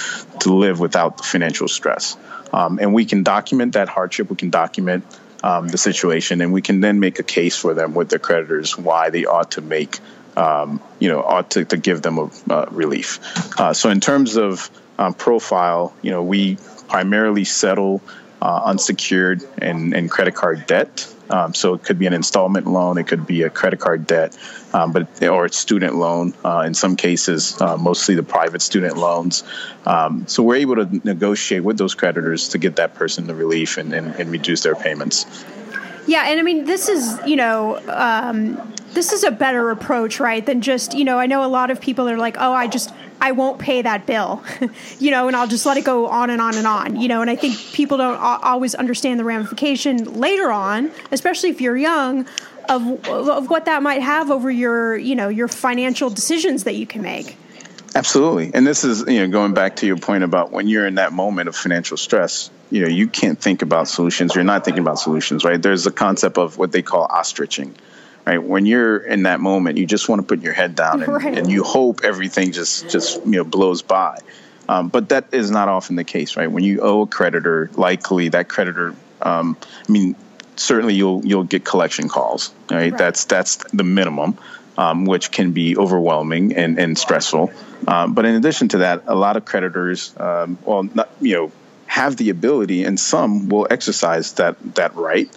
to 0.42 0.54
live 0.54 0.80
without 0.80 1.18
the 1.18 1.24
financial 1.24 1.68
stress. 1.68 2.16
Um, 2.54 2.78
and 2.80 2.94
we 2.94 3.06
can 3.06 3.24
document 3.24 3.74
that 3.74 3.90
hardship. 3.90 4.30
We 4.30 4.36
can 4.36 4.52
document 4.52 5.04
um, 5.44 5.68
the 5.68 5.78
situation, 5.78 6.42
and 6.42 6.54
we 6.54 6.62
can 6.62 6.82
then 6.82 7.00
make 7.00 7.20
a 7.20 7.24
case 7.24 7.56
for 7.56 7.74
them 7.74 7.94
with 7.94 8.10
their 8.10 8.20
creditors 8.20 8.78
why 8.78 9.10
they 9.10 9.26
ought 9.26 9.52
to 9.52 9.62
make, 9.62 10.00
um, 10.36 10.82
you 11.00 11.10
know, 11.10 11.22
ought 11.22 11.52
to, 11.52 11.66
to 11.66 11.78
give 11.78 12.02
them 12.02 12.18
a 12.18 12.30
uh, 12.50 12.66
relief. 12.72 13.20
Uh, 13.60 13.74
so 13.74 13.90
in 13.90 14.00
terms 14.00 14.38
of 14.38 14.70
um, 14.98 15.14
profile, 15.14 15.94
you 16.02 16.12
know, 16.12 16.24
we 16.24 16.58
primarily 16.88 17.46
settle 17.46 18.02
uh, 18.42 18.62
unsecured 18.66 19.44
and, 19.58 19.94
and 19.94 20.10
credit 20.10 20.36
card 20.36 20.66
debt. 20.68 21.14
Um, 21.30 21.54
so 21.54 21.74
it 21.74 21.84
could 21.84 22.00
be 22.00 22.08
an 22.08 22.14
installment 22.14 22.68
loan, 22.68 22.98
it 22.98 23.08
could 23.08 23.28
be 23.28 23.44
a 23.44 23.50
credit 23.50 23.80
card 23.80 24.08
debt, 24.08 24.38
um, 24.74 24.92
but 24.92 25.22
or 25.24 25.46
a 25.46 25.52
student 25.52 25.96
loan. 25.96 26.34
Uh, 26.44 26.64
in 26.66 26.74
some 26.74 26.96
cases, 26.96 27.60
uh, 27.62 27.78
mostly 27.78 28.16
the 28.16 28.24
private 28.24 28.62
student 28.62 28.98
loans. 28.98 29.44
Um, 29.86 30.28
so 30.28 30.44
we're 30.44 30.56
able 30.56 30.76
to 30.76 31.02
negotiate 31.04 31.64
with 31.64 31.78
those 31.78 31.96
creditors 31.96 32.50
to 32.50 32.58
get 32.58 32.78
that 32.78 32.96
person 32.96 33.28
the 33.28 33.36
relief 33.36 33.78
and, 33.78 33.94
and, 33.94 34.16
and 34.16 34.32
reduce 34.32 34.64
their 34.64 34.76
payments. 34.76 35.26
Yeah, 36.08 36.24
and 36.26 36.40
I 36.40 36.44
mean, 36.44 36.66
this 36.66 36.90
is 36.90 37.20
you 37.26 37.36
know, 37.36 37.80
um, 37.88 38.74
this 38.94 39.14
is 39.14 39.24
a 39.24 39.32
better 39.32 39.70
approach, 39.70 40.20
right? 40.20 40.44
Than 40.44 40.62
just 40.62 40.96
you 40.96 41.06
know, 41.06 41.20
I 41.20 41.28
know 41.28 41.46
a 41.46 41.48
lot 41.48 41.70
of 41.70 41.80
people 41.80 42.10
are 42.10 42.18
like, 42.18 42.38
oh, 42.40 42.54
I 42.54 42.68
just 42.68 42.92
I 43.22 43.32
won't 43.34 43.60
pay 43.60 43.82
that 43.82 44.06
bill, 44.06 44.44
you 45.00 45.12
know, 45.12 45.28
and 45.28 45.36
I'll 45.36 45.48
just 45.48 45.66
let 45.66 45.78
it 45.78 45.84
go 45.84 46.08
on 46.08 46.30
and 46.30 46.42
on 46.42 46.56
and 46.56 46.66
on, 46.66 46.96
you 46.96 47.08
know. 47.08 47.22
And 47.22 47.30
I 47.30 47.36
think 47.36 47.58
people 47.74 47.98
don't 47.98 48.18
always 48.18 48.76
understand 48.76 49.20
the 49.20 49.24
ramification 49.24 50.20
later 50.20 50.52
on, 50.52 50.92
especially 51.12 51.50
if 51.50 51.62
you're 51.62 51.78
young, 51.78 52.26
of 52.70 53.08
of 53.08 53.50
what 53.50 53.66
that 53.66 53.84
might 53.84 54.02
have 54.02 54.32
over 54.32 54.50
your, 54.50 54.98
you 54.98 55.16
know, 55.16 55.30
your 55.30 55.48
financial 55.48 56.10
decisions 56.10 56.64
that 56.64 56.76
you 56.76 56.88
can 56.88 57.02
make. 57.02 57.38
Absolutely, 57.96 58.52
and 58.54 58.66
this 58.66 58.84
is 58.84 59.06
you 59.08 59.20
know 59.20 59.28
going 59.28 59.54
back 59.54 59.78
to 59.78 59.88
your 59.88 59.98
point 59.98 60.24
about 60.24 60.52
when 60.52 60.68
you're 60.68 60.86
in 60.86 60.96
that 60.96 61.12
moment 61.12 61.50
of 61.50 61.56
financial 61.56 61.98
stress, 61.98 62.52
you 62.70 62.82
know, 62.82 62.88
you 62.88 63.08
can't 63.08 63.40
think 63.40 63.62
about 63.62 63.88
solutions. 63.88 64.36
You're 64.36 64.44
not 64.44 64.64
thinking 64.64 64.84
about 64.84 65.00
solutions, 65.00 65.44
right? 65.44 65.62
There's 65.62 65.88
a 65.88 65.92
concept 65.92 66.38
of 66.38 66.58
what 66.58 66.72
they 66.72 66.84
call 66.84 67.08
ostriching 67.08 67.74
right? 68.30 68.44
When 68.44 68.66
you're 68.66 68.98
in 68.98 69.24
that 69.24 69.40
moment, 69.40 69.78
you 69.78 69.86
just 69.86 70.08
want 70.08 70.22
to 70.22 70.28
put 70.28 70.44
your 70.44 70.54
head 70.54 70.76
down 70.76 71.02
and, 71.04 71.14
right. 71.14 71.38
and 71.38 71.50
you 71.52 71.64
hope 71.64 72.02
everything 72.04 72.52
just 72.52 72.90
just 72.90 73.26
you 73.26 73.32
know 73.32 73.44
blows 73.44 73.82
by. 73.82 74.20
Um, 74.68 74.90
but 74.90 75.10
that 75.10 75.26
is 75.32 75.50
not 75.50 75.68
often 75.68 75.96
the 75.96 76.04
case, 76.04 76.38
right? 76.38 76.50
When 76.52 76.64
you 76.64 76.82
owe 76.82 77.02
a 77.02 77.08
creditor, 77.08 77.72
likely 77.74 78.30
that 78.30 78.50
creditor, 78.50 78.94
um, 79.20 79.58
I 79.88 79.92
mean, 79.92 80.16
certainly 80.58 80.94
you'll 80.94 81.26
you'll 81.26 81.44
get 81.44 81.66
collection 81.66 82.08
calls, 82.08 82.54
right? 82.70 82.92
right. 82.92 82.98
That's 82.98 83.26
that's 83.26 83.56
the 83.74 83.84
minimum, 83.84 84.38
um, 84.78 85.06
which 85.06 85.32
can 85.32 85.52
be 85.54 85.76
overwhelming 85.76 86.56
and, 86.56 86.78
and 86.78 86.98
stressful. 86.98 87.52
Um, 87.88 88.14
but 88.14 88.26
in 88.26 88.36
addition 88.36 88.68
to 88.70 88.78
that, 88.80 89.04
a 89.08 89.16
lot 89.16 89.38
of 89.38 89.46
creditors, 89.46 90.14
um, 90.18 90.60
well, 90.64 90.84
not, 90.84 91.10
you 91.20 91.34
know, 91.34 91.52
have 91.88 92.18
the 92.18 92.30
ability, 92.30 92.84
and 92.84 93.00
some 93.00 93.50
will 93.50 93.66
exercise 93.72 94.34
that 94.34 94.56
that 94.76 94.96
right 94.96 95.28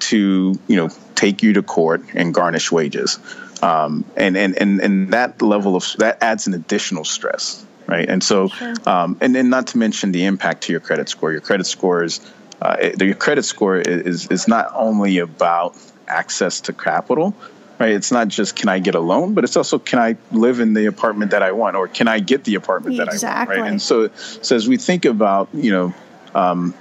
to 0.00 0.58
you 0.66 0.76
know 0.76 0.88
take 1.14 1.42
you 1.42 1.52
to 1.52 1.62
court 1.62 2.02
and 2.14 2.32
garnish 2.32 2.72
wages. 2.72 3.18
Um, 3.62 4.06
and, 4.16 4.38
and, 4.38 4.56
and, 4.56 4.80
and 4.80 5.12
that 5.12 5.42
level 5.42 5.76
of 5.76 5.84
that 5.98 6.22
adds 6.22 6.46
an 6.46 6.54
additional 6.54 7.04
stress, 7.04 7.64
right? 7.86 8.08
And 8.08 8.24
so, 8.24 8.48
sure. 8.48 8.74
um, 8.86 9.18
and 9.20 9.34
then 9.34 9.50
not 9.50 9.66
to 9.68 9.78
mention 9.78 10.12
the 10.12 10.24
impact 10.24 10.62
to 10.62 10.72
your 10.72 10.80
credit 10.80 11.10
score. 11.10 11.30
Your 11.30 11.42
credit 11.42 11.66
score 11.66 12.02
is, 12.02 12.20
uh, 12.62 12.76
your 12.98 13.14
credit 13.14 13.44
score 13.44 13.76
is, 13.76 14.28
is 14.28 14.48
not 14.48 14.72
only 14.74 15.18
about 15.18 15.76
access 16.08 16.62
to 16.62 16.72
capital, 16.72 17.34
right? 17.78 17.92
It's 17.92 18.10
not 18.10 18.28
just 18.28 18.56
can 18.56 18.70
I 18.70 18.78
get 18.78 18.94
a 18.94 19.00
loan, 19.00 19.34
but 19.34 19.44
it's 19.44 19.58
also 19.58 19.78
can 19.78 19.98
I 19.98 20.16
live 20.32 20.60
in 20.60 20.72
the 20.72 20.86
apartment 20.86 21.32
that 21.32 21.42
I 21.42 21.52
want, 21.52 21.76
or 21.76 21.86
can 21.86 22.08
I 22.08 22.20
get 22.20 22.44
the 22.44 22.54
apartment 22.54 22.98
exactly. 22.98 23.18
that 23.18 23.34
I 23.34 23.38
want, 23.38 23.48
right? 23.50 23.70
And 23.70 23.82
so, 23.82 24.08
so 24.14 24.56
as 24.56 24.66
we 24.66 24.78
think 24.78 25.04
about, 25.04 25.50
you 25.52 25.70
know, 25.70 25.94
um, 26.34 26.74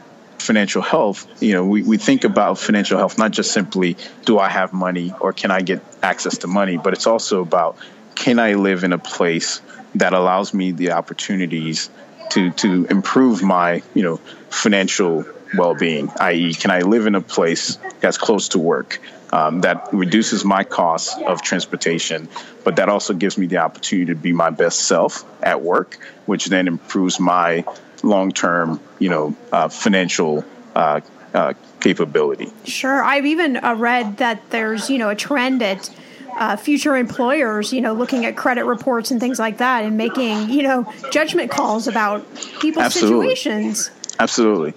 financial 0.49 0.81
health, 0.81 1.27
you 1.43 1.53
know, 1.53 1.63
we, 1.63 1.83
we 1.83 1.97
think 1.97 2.23
about 2.23 2.57
financial 2.57 2.97
health 2.97 3.19
not 3.19 3.29
just 3.29 3.51
simply 3.51 3.95
do 4.25 4.39
I 4.39 4.49
have 4.49 4.73
money 4.73 5.13
or 5.19 5.31
can 5.31 5.51
I 5.51 5.61
get 5.61 5.79
access 6.01 6.39
to 6.39 6.47
money, 6.47 6.75
but 6.77 6.93
it's 6.93 7.05
also 7.05 7.41
about 7.41 7.77
can 8.15 8.39
I 8.39 8.55
live 8.55 8.83
in 8.83 8.91
a 8.91 8.97
place 8.97 9.61
that 9.93 10.13
allows 10.13 10.51
me 10.51 10.71
the 10.71 10.93
opportunities 10.93 11.91
to 12.31 12.49
to 12.63 12.85
improve 12.85 13.43
my 13.43 13.83
you 13.93 14.01
know 14.01 14.17
financial 14.49 15.23
well-being, 15.55 16.11
i.e., 16.19 16.55
can 16.55 16.71
I 16.71 16.79
live 16.79 17.05
in 17.05 17.13
a 17.13 17.21
place 17.21 17.77
that's 17.99 18.17
close 18.17 18.49
to 18.49 18.59
work? 18.59 18.99
Um, 19.31 19.61
that 19.61 19.89
reduces 19.93 20.43
my 20.43 20.63
costs 20.63 21.15
of 21.21 21.43
transportation, 21.43 22.27
but 22.63 22.77
that 22.77 22.89
also 22.89 23.13
gives 23.13 23.37
me 23.37 23.45
the 23.45 23.57
opportunity 23.57 24.07
to 24.13 24.15
be 24.15 24.33
my 24.33 24.49
best 24.49 24.79
self 24.81 25.23
at 25.43 25.61
work, 25.61 25.99
which 26.25 26.47
then 26.47 26.67
improves 26.67 27.19
my 27.19 27.63
long-term, 28.03 28.79
you 28.99 29.09
know, 29.09 29.35
uh, 29.51 29.69
financial 29.69 30.43
uh, 30.75 31.01
uh, 31.33 31.53
capability. 31.79 32.51
Sure, 32.65 33.03
I've 33.03 33.25
even 33.25 33.57
uh, 33.57 33.75
read 33.75 34.17
that 34.17 34.49
there's 34.49 34.89
you 34.89 34.97
know 34.97 35.09
a 35.09 35.15
trend 35.15 35.61
at 35.61 35.89
uh, 36.37 36.55
future 36.55 36.95
employers, 36.95 37.73
you 37.73 37.81
know, 37.81 37.93
looking 37.93 38.25
at 38.25 38.35
credit 38.35 38.65
reports 38.65 39.11
and 39.11 39.19
things 39.19 39.39
like 39.39 39.57
that, 39.57 39.83
and 39.83 39.97
making 39.97 40.49
you 40.49 40.63
know 40.63 40.91
judgment 41.11 41.51
calls 41.51 41.87
about 41.87 42.25
people's 42.59 42.85
Absolutely. 42.85 43.35
situations. 43.35 43.91
Absolutely. 44.19 44.73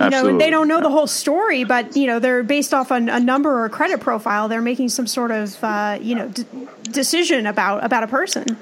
You 0.00 0.08
know, 0.08 0.38
they 0.38 0.48
don't 0.48 0.66
know 0.66 0.80
the 0.80 0.88
whole 0.88 1.06
story, 1.06 1.64
but 1.64 1.94
you 1.94 2.06
know, 2.06 2.18
they're 2.18 2.42
based 2.42 2.72
off 2.72 2.90
on 2.90 3.10
a 3.10 3.20
number 3.20 3.50
or 3.50 3.66
a 3.66 3.70
credit 3.70 4.00
profile. 4.00 4.48
They're 4.48 4.62
making 4.62 4.88
some 4.88 5.06
sort 5.06 5.30
of 5.30 5.62
uh, 5.62 5.98
you 6.00 6.14
know 6.14 6.28
d- 6.28 6.46
decision 6.84 7.46
about 7.46 7.84
about 7.84 8.02
a 8.02 8.06
person. 8.06 8.56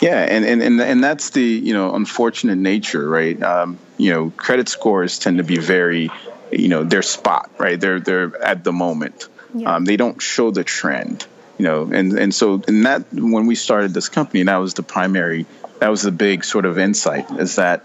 Yeah, 0.00 0.20
and, 0.22 0.44
and, 0.44 0.62
and, 0.62 0.80
and 0.80 1.04
that's 1.04 1.30
the, 1.30 1.42
you 1.42 1.74
know, 1.74 1.94
unfortunate 1.94 2.56
nature, 2.56 3.06
right? 3.08 3.40
Um, 3.42 3.78
you 3.98 4.12
know, 4.12 4.30
credit 4.36 4.68
scores 4.68 5.18
tend 5.18 5.38
to 5.38 5.44
be 5.44 5.58
very, 5.58 6.10
you 6.50 6.68
know, 6.68 6.84
their 6.84 7.02
spot, 7.02 7.50
right? 7.58 7.78
They're, 7.78 8.00
they're 8.00 8.42
at 8.42 8.64
the 8.64 8.72
moment. 8.72 9.28
Yeah. 9.54 9.74
Um, 9.74 9.84
they 9.84 9.96
don't 9.96 10.22
show 10.22 10.50
the 10.50 10.64
trend, 10.64 11.26
you 11.58 11.64
know, 11.64 11.90
and, 11.92 12.18
and 12.18 12.34
so 12.34 12.62
and 12.68 12.86
that, 12.86 13.12
when 13.12 13.46
we 13.46 13.56
started 13.56 13.92
this 13.92 14.08
company, 14.08 14.44
that 14.44 14.56
was 14.56 14.74
the 14.74 14.82
primary, 14.82 15.44
that 15.80 15.88
was 15.88 16.02
the 16.02 16.12
big 16.12 16.44
sort 16.44 16.66
of 16.66 16.78
insight 16.78 17.30
is 17.32 17.56
that, 17.56 17.84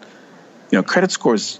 you 0.72 0.78
know, 0.78 0.84
credit 0.84 1.12
scores, 1.12 1.60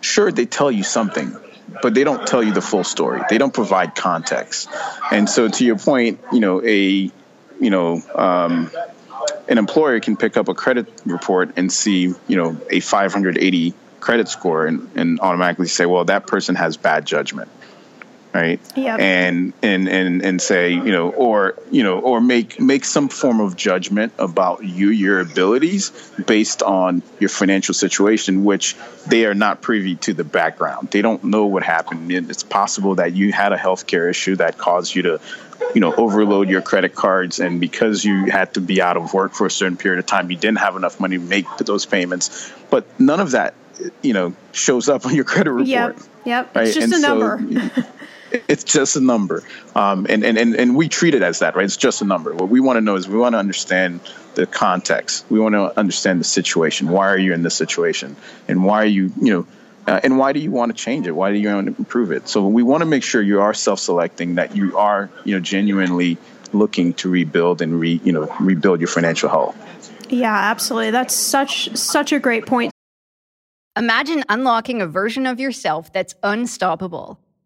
sure, 0.00 0.30
they 0.30 0.46
tell 0.46 0.70
you 0.70 0.84
something, 0.84 1.36
but 1.82 1.92
they 1.92 2.04
don't 2.04 2.26
tell 2.26 2.42
you 2.42 2.52
the 2.52 2.62
full 2.62 2.84
story. 2.84 3.20
They 3.28 3.38
don't 3.38 3.52
provide 3.52 3.94
context. 3.94 4.68
And 5.10 5.28
so 5.28 5.48
to 5.48 5.64
your 5.64 5.78
point, 5.78 6.20
you 6.32 6.40
know, 6.40 6.62
a, 6.62 7.10
you 7.60 7.70
know, 7.70 8.02
um, 8.14 8.70
an 9.48 9.58
employer 9.58 10.00
can 10.00 10.16
pick 10.16 10.36
up 10.36 10.48
a 10.48 10.54
credit 10.54 10.86
report 11.04 11.52
and 11.56 11.72
see, 11.72 12.14
you 12.28 12.36
know, 12.36 12.60
a 12.70 12.80
580 12.80 13.74
credit 14.00 14.28
score 14.28 14.66
and, 14.66 14.90
and 14.96 15.20
automatically 15.20 15.68
say, 15.68 15.86
well, 15.86 16.04
that 16.04 16.26
person 16.26 16.54
has 16.54 16.76
bad 16.76 17.06
judgment. 17.06 17.50
Right. 18.34 18.60
Yep. 18.76 18.98
And, 18.98 19.52
and, 19.60 19.88
and, 19.88 20.22
and 20.22 20.40
say, 20.40 20.70
you 20.70 20.90
know, 20.90 21.10
or, 21.10 21.54
you 21.70 21.82
know, 21.82 21.98
or 21.98 22.18
make, 22.18 22.58
make 22.58 22.86
some 22.86 23.10
form 23.10 23.40
of 23.40 23.56
judgment 23.56 24.14
about 24.18 24.64
you, 24.64 24.88
your 24.88 25.20
abilities 25.20 25.90
based 26.26 26.62
on 26.62 27.02
your 27.20 27.28
financial 27.28 27.74
situation, 27.74 28.44
which 28.44 28.74
they 29.06 29.26
are 29.26 29.34
not 29.34 29.60
privy 29.60 29.96
to 29.96 30.14
the 30.14 30.24
background. 30.24 30.90
They 30.90 31.02
don't 31.02 31.24
know 31.24 31.44
what 31.44 31.62
happened. 31.62 32.10
It's 32.10 32.42
possible 32.42 32.94
that 32.94 33.12
you 33.12 33.32
had 33.32 33.52
a 33.52 33.58
healthcare 33.58 34.08
issue 34.08 34.36
that 34.36 34.56
caused 34.56 34.94
you 34.94 35.02
to 35.02 35.20
you 35.74 35.80
know 35.80 35.94
overload 35.94 36.48
your 36.48 36.60
credit 36.60 36.94
cards 36.94 37.38
and 37.38 37.60
because 37.60 38.04
you 38.04 38.26
had 38.26 38.52
to 38.54 38.60
be 38.60 38.82
out 38.82 38.96
of 38.96 39.14
work 39.14 39.32
for 39.32 39.46
a 39.46 39.50
certain 39.50 39.76
period 39.76 40.00
of 40.00 40.06
time 40.06 40.28
you 40.28 40.36
didn't 40.36 40.58
have 40.58 40.74
enough 40.74 40.98
money 40.98 41.16
to 41.16 41.22
make 41.22 41.46
those 41.58 41.86
payments 41.86 42.52
but 42.68 42.84
none 42.98 43.20
of 43.20 43.30
that 43.30 43.54
you 44.02 44.12
know 44.12 44.34
shows 44.50 44.88
up 44.88 45.06
on 45.06 45.14
your 45.14 45.24
credit 45.24 45.52
report 45.52 45.68
Yep, 45.68 45.96
yep. 46.24 46.56
right? 46.56 46.66
It's 46.66 46.74
just 46.74 46.84
And 46.86 46.94
a 46.94 47.00
so 47.00 47.08
number. 47.16 47.86
it's 48.48 48.64
just 48.64 48.96
a 48.96 49.00
number 49.00 49.42
um, 49.74 50.06
and, 50.08 50.24
and, 50.24 50.38
and, 50.38 50.54
and 50.54 50.76
we 50.76 50.88
treat 50.88 51.14
it 51.14 51.22
as 51.22 51.40
that 51.40 51.56
right 51.56 51.64
it's 51.64 51.76
just 51.76 52.02
a 52.02 52.04
number 52.04 52.34
what 52.34 52.48
we 52.48 52.60
want 52.60 52.76
to 52.76 52.80
know 52.80 52.96
is 52.96 53.08
we 53.08 53.18
want 53.18 53.34
to 53.34 53.38
understand 53.38 54.00
the 54.34 54.46
context 54.46 55.24
we 55.30 55.38
want 55.38 55.54
to 55.54 55.78
understand 55.78 56.20
the 56.20 56.24
situation 56.24 56.88
why 56.88 57.08
are 57.08 57.18
you 57.18 57.32
in 57.32 57.42
this 57.42 57.54
situation 57.54 58.16
and 58.48 58.64
why 58.64 58.82
are 58.82 58.86
you 58.86 59.12
you 59.20 59.32
know 59.32 59.46
uh, 59.86 60.00
and 60.04 60.16
why 60.16 60.32
do 60.32 60.38
you 60.38 60.50
want 60.50 60.76
to 60.76 60.80
change 60.80 61.06
it? 61.06 61.10
Why 61.10 61.32
do 61.32 61.38
you 61.38 61.48
want 61.48 61.66
to 61.66 61.74
improve 61.76 62.12
it? 62.12 62.28
So 62.28 62.46
we 62.46 62.62
want 62.62 62.82
to 62.82 62.86
make 62.86 63.02
sure 63.02 63.20
you 63.20 63.40
are 63.40 63.52
self-selecting, 63.52 64.36
that 64.36 64.54
you 64.54 64.78
are, 64.78 65.10
you 65.24 65.34
know, 65.34 65.40
genuinely 65.40 66.18
looking 66.52 66.94
to 66.94 67.10
rebuild 67.10 67.62
and 67.62 67.80
re, 67.80 68.00
you 68.04 68.12
know, 68.12 68.32
rebuild 68.38 68.80
your 68.80 68.88
financial 68.88 69.28
health. 69.28 69.56
Yeah, 70.08 70.34
absolutely. 70.34 70.90
That's 70.90 71.14
such 71.14 71.74
such 71.76 72.12
a 72.12 72.20
great 72.20 72.46
point. 72.46 72.70
Imagine 73.76 74.22
unlocking 74.28 74.82
a 74.82 74.86
version 74.86 75.26
of 75.26 75.40
yourself 75.40 75.92
that's 75.92 76.14
unstoppable, 76.22 77.18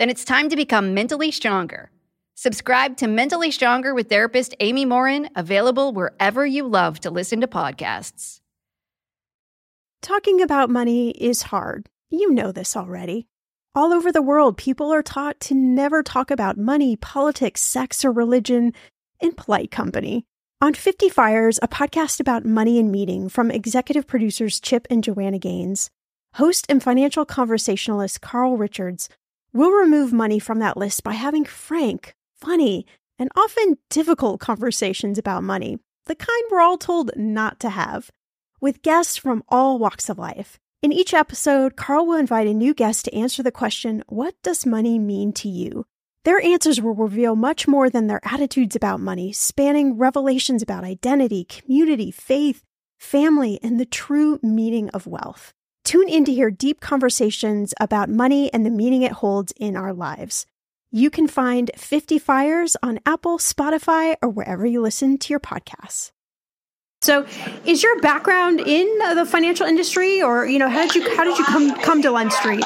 Then 0.00 0.08
it's 0.08 0.24
time 0.24 0.48
to 0.48 0.56
become 0.56 0.94
mentally 0.94 1.30
stronger. 1.30 1.90
Subscribe 2.34 2.96
to 2.96 3.06
Mentally 3.06 3.50
Stronger 3.50 3.94
with 3.94 4.08
therapist 4.08 4.54
Amy 4.58 4.86
Morin, 4.86 5.28
available 5.36 5.92
wherever 5.92 6.46
you 6.46 6.66
love 6.66 7.00
to 7.00 7.10
listen 7.10 7.42
to 7.42 7.46
podcasts. 7.46 8.40
Talking 10.00 10.40
about 10.40 10.70
money 10.70 11.10
is 11.10 11.42
hard. 11.42 11.90
You 12.08 12.32
know 12.32 12.50
this 12.50 12.78
already. 12.78 13.26
All 13.74 13.92
over 13.92 14.10
the 14.10 14.22
world, 14.22 14.56
people 14.56 14.90
are 14.90 15.02
taught 15.02 15.38
to 15.40 15.54
never 15.54 16.02
talk 16.02 16.30
about 16.30 16.56
money, 16.56 16.96
politics, 16.96 17.60
sex, 17.60 18.02
or 18.02 18.10
religion 18.10 18.72
in 19.20 19.32
polite 19.32 19.70
company. 19.70 20.24
On 20.62 20.72
50 20.72 21.10
Fires, 21.10 21.58
a 21.60 21.68
podcast 21.68 22.20
about 22.20 22.46
money 22.46 22.78
and 22.78 22.90
meeting 22.90 23.28
from 23.28 23.50
executive 23.50 24.06
producers 24.06 24.60
Chip 24.60 24.86
and 24.88 25.04
Joanna 25.04 25.38
Gaines, 25.38 25.90
host 26.36 26.64
and 26.70 26.82
financial 26.82 27.26
conversationalist 27.26 28.22
Carl 28.22 28.56
Richards 28.56 29.10
will 29.52 29.70
remove 29.70 30.12
money 30.12 30.38
from 30.38 30.58
that 30.60 30.76
list 30.76 31.02
by 31.02 31.12
having 31.12 31.44
frank, 31.44 32.14
funny, 32.36 32.86
and 33.18 33.28
often 33.36 33.78
difficult 33.88 34.40
conversations 34.40 35.18
about 35.18 35.42
money, 35.42 35.78
the 36.06 36.14
kind 36.14 36.42
we're 36.50 36.60
all 36.60 36.78
told 36.78 37.10
not 37.16 37.60
to 37.60 37.70
have, 37.70 38.10
with 38.60 38.82
guests 38.82 39.16
from 39.16 39.42
all 39.48 39.78
walks 39.78 40.08
of 40.08 40.18
life. 40.18 40.58
In 40.82 40.92
each 40.92 41.12
episode, 41.12 41.76
Carl 41.76 42.06
will 42.06 42.16
invite 42.16 42.46
a 42.46 42.54
new 42.54 42.72
guest 42.72 43.04
to 43.04 43.14
answer 43.14 43.42
the 43.42 43.52
question, 43.52 44.02
What 44.08 44.34
does 44.42 44.64
money 44.64 44.98
mean 44.98 45.32
to 45.34 45.48
you? 45.48 45.84
Their 46.24 46.40
answers 46.40 46.80
will 46.80 46.94
reveal 46.94 47.36
much 47.36 47.66
more 47.68 47.90
than 47.90 48.06
their 48.06 48.20
attitudes 48.24 48.76
about 48.76 49.00
money, 49.00 49.32
spanning 49.32 49.98
revelations 49.98 50.62
about 50.62 50.84
identity, 50.84 51.44
community, 51.44 52.10
faith, 52.10 52.62
family, 52.98 53.58
and 53.62 53.80
the 53.80 53.86
true 53.86 54.38
meaning 54.42 54.90
of 54.90 55.06
wealth. 55.06 55.54
Tune 55.90 56.08
in 56.08 56.24
to 56.26 56.32
hear 56.32 56.52
deep 56.52 56.78
conversations 56.78 57.74
about 57.80 58.08
money 58.08 58.48
and 58.52 58.64
the 58.64 58.70
meaning 58.70 59.02
it 59.02 59.10
holds 59.10 59.52
in 59.56 59.74
our 59.74 59.92
lives. 59.92 60.46
You 60.92 61.10
can 61.10 61.26
find 61.26 61.68
50 61.74 62.16
Fires 62.20 62.76
on 62.80 63.00
Apple, 63.04 63.38
Spotify, 63.38 64.14
or 64.22 64.28
wherever 64.28 64.64
you 64.64 64.80
listen 64.82 65.18
to 65.18 65.32
your 65.32 65.40
podcasts. 65.40 66.12
So, 67.02 67.26
is 67.66 67.82
your 67.82 68.00
background 68.02 68.60
in 68.60 68.86
the 69.16 69.26
financial 69.26 69.66
industry, 69.66 70.22
or 70.22 70.46
you 70.46 70.60
know, 70.60 70.68
how 70.68 70.86
did 70.86 70.94
you 70.94 71.16
how 71.16 71.24
did 71.24 71.36
you 71.36 71.44
come 71.44 71.74
come 71.80 72.02
to 72.02 72.12
Lend 72.12 72.32
Street? 72.34 72.64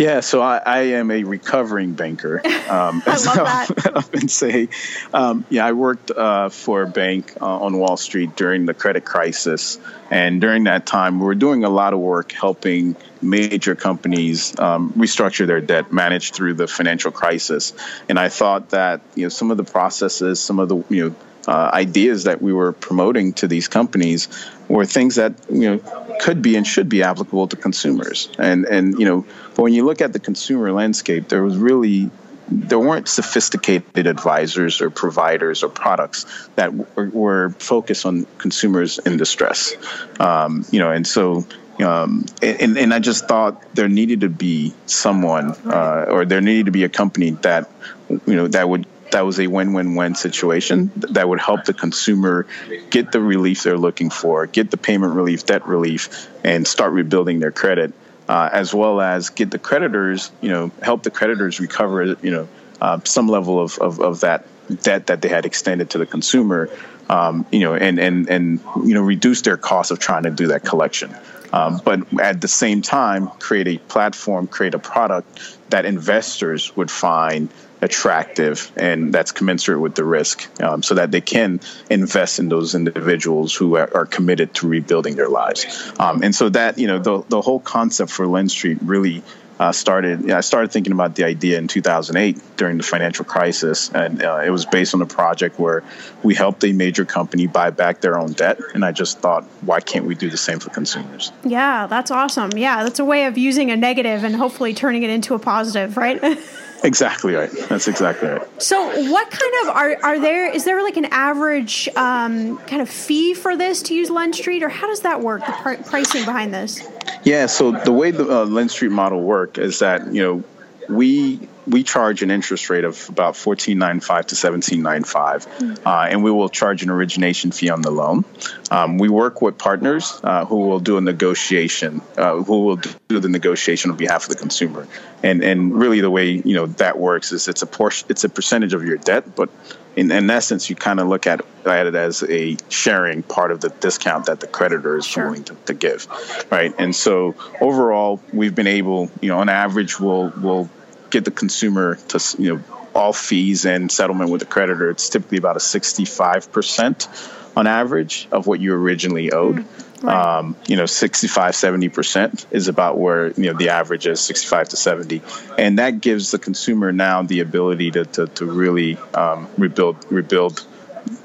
Yeah, 0.00 0.20
so 0.20 0.40
I, 0.40 0.62
I 0.64 0.78
am 0.94 1.10
a 1.10 1.24
recovering 1.24 1.92
banker. 1.92 2.40
Um, 2.70 3.02
I 3.04 3.16
love 3.16 3.24
that. 3.74 3.92
I've 3.96 4.12
been 4.12 4.28
saying, 4.28 4.68
um, 5.12 5.44
yeah, 5.50 5.66
I 5.66 5.72
worked 5.72 6.12
uh, 6.12 6.50
for 6.50 6.82
a 6.82 6.86
bank 6.86 7.34
uh, 7.40 7.44
on 7.44 7.76
Wall 7.76 7.96
Street 7.96 8.36
during 8.36 8.64
the 8.64 8.74
credit 8.74 9.04
crisis, 9.04 9.76
and 10.08 10.40
during 10.40 10.64
that 10.64 10.86
time, 10.86 11.18
we 11.18 11.26
were 11.26 11.34
doing 11.34 11.64
a 11.64 11.68
lot 11.68 11.94
of 11.94 11.98
work 11.98 12.30
helping 12.30 12.94
major 13.20 13.74
companies 13.74 14.56
um, 14.60 14.92
restructure 14.92 15.48
their 15.48 15.60
debt, 15.60 15.92
manage 15.92 16.30
through 16.30 16.54
the 16.54 16.68
financial 16.68 17.10
crisis. 17.10 17.72
And 18.08 18.20
I 18.20 18.28
thought 18.28 18.70
that 18.70 19.00
you 19.16 19.24
know 19.24 19.30
some 19.30 19.50
of 19.50 19.56
the 19.56 19.64
processes, 19.64 20.38
some 20.38 20.60
of 20.60 20.68
the 20.68 20.84
you 20.88 21.08
know 21.08 21.16
uh, 21.50 21.68
ideas 21.74 22.24
that 22.24 22.40
we 22.40 22.52
were 22.52 22.72
promoting 22.72 23.32
to 23.32 23.48
these 23.48 23.66
companies 23.66 24.28
were 24.68 24.86
things 24.86 25.16
that 25.16 25.32
you 25.50 25.68
know 25.68 25.78
could 26.20 26.42
be 26.42 26.54
and 26.54 26.64
should 26.64 26.88
be 26.88 27.02
applicable 27.02 27.48
to 27.48 27.56
consumers. 27.56 28.28
And 28.38 28.66
and 28.66 28.96
you 29.00 29.04
know, 29.04 29.26
but 29.56 29.62
when 29.62 29.72
you 29.72 29.84
look 29.84 30.00
at 30.00 30.12
the 30.12 30.20
consumer 30.20 30.70
landscape, 30.70 31.28
there 31.28 31.42
was 31.42 31.56
really 31.56 32.10
there 32.48 32.78
weren't 32.78 33.08
sophisticated 33.08 34.06
advisors 34.06 34.80
or 34.80 34.90
providers 34.90 35.64
or 35.64 35.68
products 35.68 36.26
that 36.54 36.72
were, 36.72 37.08
were 37.08 37.50
focused 37.58 38.06
on 38.06 38.26
consumers 38.38 38.98
in 38.98 39.16
distress. 39.16 39.74
Um, 40.20 40.64
you 40.70 40.78
know, 40.78 40.92
and 40.92 41.04
so 41.04 41.44
um, 41.82 42.26
and, 42.42 42.78
and 42.78 42.94
I 42.94 43.00
just 43.00 43.26
thought 43.26 43.74
there 43.74 43.88
needed 43.88 44.20
to 44.20 44.28
be 44.28 44.72
someone, 44.86 45.52
uh, 45.66 46.06
or 46.08 46.24
there 46.26 46.40
needed 46.40 46.66
to 46.66 46.72
be 46.72 46.84
a 46.84 46.88
company 46.88 47.30
that, 47.42 47.70
you 48.08 48.36
know, 48.36 48.46
that 48.48 48.68
would 48.68 48.86
that 49.12 49.24
was 49.24 49.40
a 49.40 49.46
win-win-win 49.46 50.14
situation 50.14 50.90
that 50.96 51.28
would 51.28 51.40
help 51.40 51.64
the 51.64 51.74
consumer 51.74 52.46
get 52.90 53.12
the 53.12 53.20
relief 53.20 53.62
they're 53.62 53.78
looking 53.78 54.10
for, 54.10 54.46
get 54.46 54.70
the 54.70 54.76
payment 54.76 55.14
relief, 55.14 55.46
debt 55.46 55.66
relief, 55.66 56.28
and 56.44 56.66
start 56.66 56.92
rebuilding 56.92 57.38
their 57.38 57.52
credit, 57.52 57.92
uh, 58.28 58.48
as 58.52 58.74
well 58.74 59.00
as 59.00 59.30
get 59.30 59.50
the 59.50 59.58
creditors, 59.58 60.30
you 60.40 60.50
know, 60.50 60.70
help 60.82 61.02
the 61.02 61.10
creditors 61.10 61.60
recover, 61.60 62.16
you 62.22 62.30
know, 62.30 62.48
uh, 62.80 63.00
some 63.04 63.28
level 63.28 63.60
of, 63.60 63.78
of, 63.78 64.00
of 64.00 64.20
that 64.20 64.46
debt 64.82 65.08
that 65.08 65.20
they 65.20 65.28
had 65.28 65.46
extended 65.46 65.90
to 65.90 65.98
the 65.98 66.06
consumer, 66.06 66.70
um, 67.08 67.44
you 67.50 67.60
know, 67.60 67.74
and, 67.74 67.98
and, 67.98 68.30
and, 68.30 68.60
you 68.84 68.94
know, 68.94 69.02
reduce 69.02 69.42
their 69.42 69.56
cost 69.56 69.90
of 69.90 69.98
trying 69.98 70.22
to 70.22 70.30
do 70.30 70.48
that 70.48 70.64
collection. 70.64 71.14
Um, 71.52 71.80
but 71.84 72.20
at 72.20 72.40
the 72.40 72.48
same 72.48 72.80
time, 72.80 73.26
create 73.26 73.66
a 73.66 73.78
platform, 73.78 74.46
create 74.46 74.74
a 74.74 74.78
product 74.78 75.58
that 75.70 75.84
investors 75.84 76.74
would 76.76 76.90
find 76.90 77.48
attractive 77.82 78.70
and 78.76 79.12
that's 79.12 79.32
commensurate 79.32 79.80
with 79.80 79.94
the 79.94 80.04
risk 80.04 80.48
um, 80.60 80.82
so 80.82 80.94
that 80.94 81.10
they 81.10 81.20
can 81.20 81.60
invest 81.88 82.38
in 82.38 82.48
those 82.48 82.74
individuals 82.74 83.54
who 83.54 83.76
are, 83.76 83.90
are 83.94 84.06
committed 84.06 84.54
to 84.54 84.68
rebuilding 84.68 85.16
their 85.16 85.28
lives. 85.28 85.92
Um, 85.98 86.22
and 86.22 86.34
so 86.34 86.48
that, 86.50 86.78
you 86.78 86.86
know, 86.86 86.98
the, 86.98 87.22
the 87.28 87.40
whole 87.40 87.60
concept 87.60 88.10
for 88.10 88.26
Lend 88.26 88.50
Street 88.50 88.78
really 88.82 89.22
uh, 89.60 89.72
started. 89.72 90.30
I 90.30 90.40
started 90.40 90.72
thinking 90.72 90.94
about 90.94 91.16
the 91.16 91.24
idea 91.24 91.58
in 91.58 91.68
2008 91.68 92.56
during 92.56 92.78
the 92.78 92.82
financial 92.82 93.26
crisis, 93.26 93.90
and 93.90 94.22
uh, 94.22 94.40
it 94.42 94.48
was 94.48 94.64
based 94.64 94.94
on 94.94 95.02
a 95.02 95.06
project 95.06 95.58
where 95.58 95.84
we 96.22 96.34
helped 96.34 96.64
a 96.64 96.72
major 96.72 97.04
company 97.04 97.46
buy 97.46 97.68
back 97.68 98.00
their 98.00 98.18
own 98.18 98.32
debt. 98.32 98.58
And 98.72 98.86
I 98.86 98.92
just 98.92 99.18
thought, 99.18 99.44
why 99.60 99.80
can't 99.80 100.06
we 100.06 100.14
do 100.14 100.30
the 100.30 100.38
same 100.38 100.60
for 100.60 100.70
consumers? 100.70 101.30
Yeah, 101.44 101.86
that's 101.88 102.10
awesome. 102.10 102.56
Yeah, 102.56 102.82
that's 102.84 103.00
a 103.00 103.04
way 103.04 103.26
of 103.26 103.36
using 103.36 103.70
a 103.70 103.76
negative 103.76 104.24
and 104.24 104.34
hopefully 104.34 104.72
turning 104.72 105.02
it 105.02 105.10
into 105.10 105.34
a 105.34 105.38
positive, 105.38 105.98
right? 105.98 106.18
Exactly 106.82 107.34
right. 107.34 107.50
That's 107.68 107.88
exactly 107.88 108.28
right. 108.28 108.62
So, 108.62 109.10
what 109.10 109.30
kind 109.30 109.52
of 109.62 109.76
are 109.76 109.96
are 110.02 110.18
there? 110.18 110.50
Is 110.50 110.64
there 110.64 110.82
like 110.82 110.96
an 110.96 111.06
average 111.06 111.88
um, 111.96 112.58
kind 112.58 112.80
of 112.80 112.88
fee 112.88 113.34
for 113.34 113.56
this 113.56 113.82
to 113.82 113.94
use 113.94 114.10
Lend 114.10 114.34
Street, 114.34 114.62
or 114.62 114.68
how 114.68 114.86
does 114.86 115.00
that 115.00 115.20
work? 115.20 115.44
The 115.44 115.52
pr- 115.52 115.82
pricing 115.88 116.24
behind 116.24 116.54
this? 116.54 116.80
Yeah. 117.22 117.46
So 117.46 117.72
the 117.72 117.92
way 117.92 118.10
the 118.10 118.42
uh, 118.42 118.44
Lend 118.46 118.70
Street 118.70 118.92
model 118.92 119.20
work 119.20 119.58
is 119.58 119.78
that 119.80 120.12
you 120.12 120.22
know 120.22 120.44
we 120.88 121.48
we 121.66 121.82
charge 121.82 122.22
an 122.22 122.30
interest 122.30 122.70
rate 122.70 122.84
of 122.84 123.08
about 123.08 123.36
fourteen 123.36 123.78
nine 123.78 124.00
five 124.00 124.26
to 124.26 124.36
seventeen 124.36 124.82
nine 124.82 125.04
five, 125.04 125.46
mm-hmm. 125.46 125.86
uh, 125.86 126.06
and 126.06 126.24
we 126.24 126.30
will 126.30 126.48
charge 126.48 126.82
an 126.82 126.90
origination 126.90 127.50
fee 127.50 127.70
on 127.70 127.82
the 127.82 127.90
loan. 127.90 128.24
Um, 128.70 128.98
we 128.98 129.08
work 129.08 129.42
with 129.42 129.58
partners 129.58 130.20
uh, 130.22 130.44
who 130.44 130.56
will 130.56 130.80
do 130.80 130.96
a 130.96 131.00
negotiation, 131.00 132.00
uh, 132.16 132.42
who 132.42 132.64
will 132.64 132.76
do 133.08 133.20
the 133.20 133.28
negotiation 133.28 133.90
on 133.90 133.96
behalf 133.96 134.24
of 134.24 134.30
the 134.30 134.36
consumer, 134.36 134.86
and 135.22 135.42
and 135.42 135.78
really 135.78 136.00
the 136.00 136.10
way 136.10 136.30
you 136.30 136.54
know 136.54 136.66
that 136.66 136.98
works 136.98 137.32
is 137.32 137.48
it's 137.48 137.62
a 137.62 137.66
portion, 137.66 138.06
it's 138.10 138.24
a 138.24 138.28
percentage 138.28 138.74
of 138.74 138.84
your 138.84 138.96
debt, 138.96 139.34
but 139.34 139.50
in, 139.96 140.10
in 140.12 140.30
essence, 140.30 140.70
you 140.70 140.76
kind 140.76 141.00
of 141.00 141.08
look 141.08 141.26
at, 141.26 141.44
at, 141.66 141.86
it 141.86 141.94
as 141.94 142.22
a 142.22 142.56
sharing 142.68 143.22
part 143.22 143.50
of 143.50 143.60
the 143.60 143.70
discount 143.70 144.26
that 144.26 144.40
the 144.40 144.46
creditor 144.46 144.96
is 144.96 145.04
sure. 145.04 145.26
willing 145.26 145.44
to, 145.44 145.56
to, 145.66 145.74
give, 145.74 146.06
right? 146.50 146.72
And 146.78 146.94
so 146.94 147.34
overall, 147.60 148.20
we've 148.32 148.54
been 148.54 148.68
able, 148.68 149.10
you 149.20 149.28
know, 149.28 149.38
on 149.38 149.48
average, 149.48 149.98
we'll 149.98 150.32
we'll 150.36 150.70
get 151.10 151.24
the 151.24 151.30
consumer 151.30 151.96
to, 152.08 152.36
you 152.38 152.56
know, 152.56 152.64
all 152.94 153.12
fees 153.12 153.66
and 153.66 153.90
settlement 153.90 154.30
with 154.30 154.40
the 154.40 154.46
creditor. 154.46 154.90
It's 154.90 155.08
typically 155.08 155.38
about 155.38 155.56
a 155.56 155.60
sixty-five 155.60 156.52
percent 156.52 157.08
on 157.56 157.66
average 157.66 158.28
of 158.32 158.46
what 158.46 158.60
you 158.60 158.74
originally 158.74 159.32
owed. 159.32 159.56
Mm. 159.56 159.86
Right. 160.02 160.38
Um, 160.38 160.56
you 160.66 160.76
know, 160.76 160.86
65, 160.86 161.52
70% 161.52 162.46
is 162.50 162.68
about 162.68 162.96
where, 162.96 163.32
you 163.32 163.50
know, 163.50 163.52
the 163.52 163.68
average 163.68 164.06
is 164.06 164.18
65 164.20 164.70
to 164.70 164.76
70. 164.76 165.20
And 165.58 165.78
that 165.78 166.00
gives 166.00 166.30
the 166.30 166.38
consumer 166.38 166.90
now 166.90 167.22
the 167.22 167.40
ability 167.40 167.90
to, 167.90 168.06
to, 168.06 168.26
to 168.28 168.46
really 168.46 168.96
um, 169.12 169.46
rebuild, 169.58 170.10
rebuild, 170.10 170.64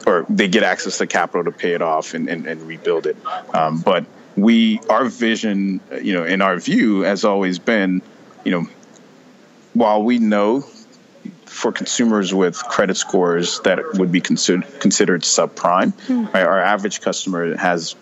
or 0.05 0.25
they 0.27 0.49
get 0.49 0.63
access 0.63 0.97
to 0.97 1.07
capital 1.07 1.45
to 1.45 1.57
pay 1.57 1.71
it 1.71 1.81
off 1.81 2.13
and, 2.15 2.27
and, 2.27 2.47
and 2.47 2.63
rebuild 2.63 3.07
it. 3.07 3.15
Um, 3.53 3.79
but 3.79 4.05
we, 4.35 4.81
our 4.89 5.05
vision, 5.05 5.79
you 6.01 6.13
know, 6.13 6.25
in 6.25 6.41
our 6.41 6.57
view 6.57 7.01
has 7.01 7.23
always 7.23 7.59
been, 7.59 8.01
you 8.43 8.51
know, 8.51 8.67
while 9.75 10.01
we 10.01 10.17
know 10.17 10.61
for 11.45 11.71
consumers 11.71 12.33
with 12.33 12.57
credit 12.57 12.97
scores 12.97 13.59
that 13.61 13.79
would 13.93 14.11
be 14.11 14.21
considered 14.21 14.79
considered 14.79 15.21
subprime, 15.21 15.93
mm. 16.07 16.33
right, 16.33 16.45
our 16.45 16.59
average 16.59 17.01
customer 17.01 17.55
has 17.55 17.95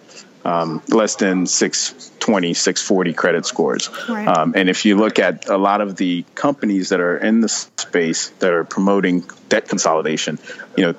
um, 0.46 0.82
less 0.90 1.16
than 1.16 1.46
620, 1.46 2.54
640 2.54 3.14
credit 3.14 3.46
scores. 3.46 3.90
Right. 4.10 4.28
Um, 4.28 4.54
and 4.56 4.70
if 4.70 4.86
you 4.86 4.98
look 4.98 5.20
at 5.20 5.48
a 5.48 5.58
lot 5.58 5.82
of 5.82 5.96
the 5.96 6.26
companies 6.36 6.90
that 6.90 7.00
are 7.00 7.18
in 7.18 7.42
the 7.42 7.48
space 7.48 8.30
that 8.40 8.52
are 8.52 8.64
promoting 8.64 9.24
debt 9.50 9.70
consolidation, 9.70 10.40
you 10.76 10.86
know, 10.86 10.96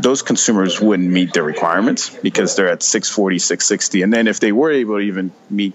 those 0.00 0.22
consumers 0.22 0.80
wouldn't 0.80 1.08
meet 1.08 1.32
their 1.32 1.44
requirements 1.44 2.10
because 2.10 2.56
they're 2.56 2.68
at 2.68 2.82
640, 2.82 3.38
660. 3.38 4.02
And 4.02 4.12
then 4.12 4.26
if 4.26 4.40
they 4.40 4.52
were 4.52 4.70
able 4.70 4.96
to 4.96 5.00
even 5.00 5.32
meet 5.48 5.74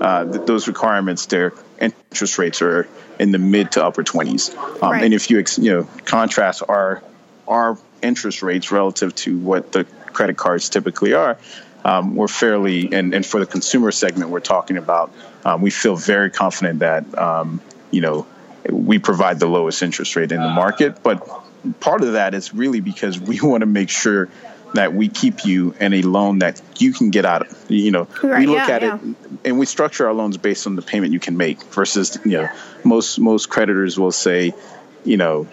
uh, 0.00 0.24
those 0.24 0.68
requirements, 0.68 1.26
their 1.26 1.52
interest 1.80 2.38
rates 2.38 2.62
are 2.62 2.88
in 3.18 3.32
the 3.32 3.38
mid 3.38 3.72
to 3.72 3.84
upper 3.84 4.02
20s. 4.02 4.56
Um, 4.82 4.90
right. 4.92 5.04
And 5.04 5.14
if 5.14 5.30
you 5.30 5.44
you 5.58 5.72
know 5.72 5.88
contrast 6.04 6.62
our 6.68 7.02
our 7.46 7.78
interest 8.02 8.42
rates 8.42 8.70
relative 8.70 9.14
to 9.14 9.38
what 9.38 9.72
the 9.72 9.84
credit 9.84 10.36
cards 10.36 10.68
typically 10.68 11.14
are, 11.14 11.38
um, 11.84 12.16
we're 12.16 12.28
fairly, 12.28 12.92
and, 12.92 13.14
and 13.14 13.24
for 13.24 13.40
the 13.40 13.46
consumer 13.46 13.90
segment 13.92 14.30
we're 14.30 14.40
talking 14.40 14.76
about, 14.76 15.12
um, 15.44 15.62
we 15.62 15.70
feel 15.70 15.96
very 15.96 16.30
confident 16.30 16.80
that, 16.80 17.16
um, 17.16 17.60
you 17.90 18.00
know, 18.00 18.26
we 18.68 18.98
provide 18.98 19.38
the 19.38 19.46
lowest 19.46 19.82
interest 19.82 20.14
rate 20.16 20.32
in 20.32 20.42
the 20.42 20.48
market. 20.48 21.02
But 21.02 21.26
part 21.80 22.02
of 22.02 22.12
that 22.12 22.34
is 22.34 22.52
really 22.52 22.80
because 22.80 23.18
we 23.18 23.40
want 23.42 23.62
to 23.62 23.66
make 23.66 23.88
sure 23.88 24.28
that 24.74 24.92
we 24.92 25.08
keep 25.08 25.44
you 25.44 25.74
in 25.80 25.94
a 25.94 26.02
loan 26.02 26.40
that 26.40 26.60
you 26.78 26.92
can 26.92 27.10
get 27.10 27.24
out 27.24 27.42
of. 27.42 27.70
You 27.70 27.90
know, 27.90 28.08
right, 28.22 28.40
we 28.40 28.46
look 28.46 28.68
yeah, 28.68 28.74
at 28.74 28.82
yeah. 28.82 28.96
it 28.96 29.16
and 29.44 29.58
we 29.58 29.66
structure 29.66 30.06
our 30.06 30.12
loans 30.12 30.36
based 30.36 30.66
on 30.66 30.76
the 30.76 30.82
payment 30.82 31.12
you 31.12 31.20
can 31.20 31.36
make 31.36 31.62
versus, 31.64 32.18
you 32.24 32.32
know, 32.32 32.48
most 32.84 33.18
most 33.18 33.48
creditors 33.48 33.98
will 33.98 34.12
say, 34.12 34.52
you 35.04 35.16
know, 35.16 35.46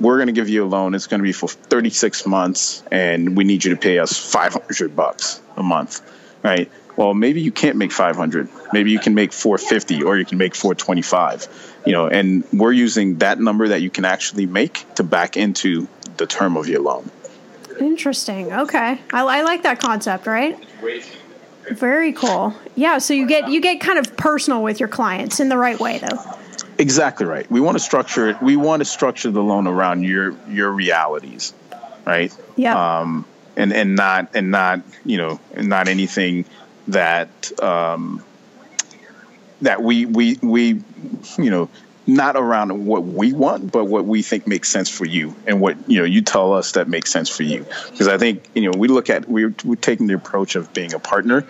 we're 0.00 0.16
going 0.16 0.28
to 0.28 0.32
give 0.32 0.48
you 0.48 0.64
a 0.64 0.66
loan. 0.66 0.94
It's 0.94 1.06
going 1.06 1.20
to 1.20 1.24
be 1.24 1.32
for 1.32 1.48
36 1.48 2.26
months, 2.26 2.82
and 2.90 3.36
we 3.36 3.44
need 3.44 3.64
you 3.64 3.74
to 3.74 3.80
pay 3.80 3.98
us 3.98 4.16
500 4.16 4.94
bucks 4.94 5.40
a 5.56 5.62
month, 5.62 6.00
right? 6.42 6.70
Well, 6.96 7.12
maybe 7.12 7.42
you 7.42 7.52
can't 7.52 7.76
make 7.76 7.92
500. 7.92 8.48
Maybe 8.72 8.90
you 8.90 8.98
can 8.98 9.14
make 9.14 9.32
450, 9.32 10.02
or 10.02 10.16
you 10.16 10.24
can 10.24 10.38
make 10.38 10.54
425. 10.54 11.80
You 11.84 11.92
know, 11.92 12.08
and 12.08 12.44
we're 12.52 12.72
using 12.72 13.18
that 13.18 13.38
number 13.38 13.68
that 13.68 13.82
you 13.82 13.90
can 13.90 14.04
actually 14.04 14.46
make 14.46 14.94
to 14.94 15.04
back 15.04 15.36
into 15.36 15.88
the 16.16 16.26
term 16.26 16.56
of 16.56 16.68
your 16.68 16.80
loan. 16.80 17.10
Interesting. 17.80 18.52
Okay, 18.52 19.00
I, 19.12 19.22
I 19.22 19.42
like 19.42 19.62
that 19.62 19.80
concept. 19.80 20.26
Right. 20.26 20.58
Very 21.70 22.12
cool. 22.12 22.54
Yeah. 22.74 22.98
So 22.98 23.14
you 23.14 23.26
get 23.26 23.48
you 23.48 23.60
get 23.60 23.80
kind 23.80 23.98
of 23.98 24.16
personal 24.16 24.62
with 24.62 24.78
your 24.78 24.88
clients 24.88 25.40
in 25.40 25.48
the 25.48 25.56
right 25.58 25.78
way, 25.78 25.98
though. 25.98 26.18
Exactly 26.78 27.26
right. 27.26 27.50
We 27.50 27.60
want 27.60 27.76
to 27.76 27.82
structure 27.82 28.28
it. 28.28 28.42
We 28.42 28.56
want 28.56 28.80
to 28.80 28.84
structure 28.84 29.30
the 29.30 29.42
loan 29.42 29.66
around 29.66 30.04
your 30.04 30.36
your 30.48 30.70
realities, 30.70 31.54
right? 32.04 32.36
Yeah. 32.54 33.00
Um, 33.00 33.24
and 33.56 33.72
and 33.72 33.96
not 33.96 34.34
and 34.34 34.50
not 34.50 34.82
you 35.04 35.16
know 35.16 35.40
not 35.56 35.88
anything 35.88 36.44
that 36.88 37.50
um, 37.62 38.22
that 39.62 39.82
we 39.82 40.06
we 40.06 40.38
we 40.42 40.82
you 41.38 41.50
know 41.50 41.68
not 42.06 42.36
around 42.36 42.86
what 42.86 43.04
we 43.04 43.32
want, 43.32 43.72
but 43.72 43.86
what 43.86 44.04
we 44.04 44.22
think 44.22 44.46
makes 44.46 44.68
sense 44.68 44.88
for 44.88 45.04
you, 45.04 45.34
and 45.46 45.60
what 45.60 45.76
you 45.88 45.98
know 45.98 46.04
you 46.04 46.22
tell 46.22 46.52
us 46.52 46.72
that 46.72 46.88
makes 46.88 47.10
sense 47.10 47.28
for 47.28 47.42
you. 47.42 47.66
Because 47.90 48.08
I 48.08 48.18
think 48.18 48.48
you 48.54 48.62
know 48.62 48.78
we 48.78 48.88
look 48.88 49.10
at 49.10 49.28
we're, 49.28 49.54
we're 49.64 49.76
taking 49.76 50.06
the 50.06 50.14
approach 50.14 50.54
of 50.56 50.72
being 50.72 50.94
a 50.94 50.98
partner. 50.98 51.46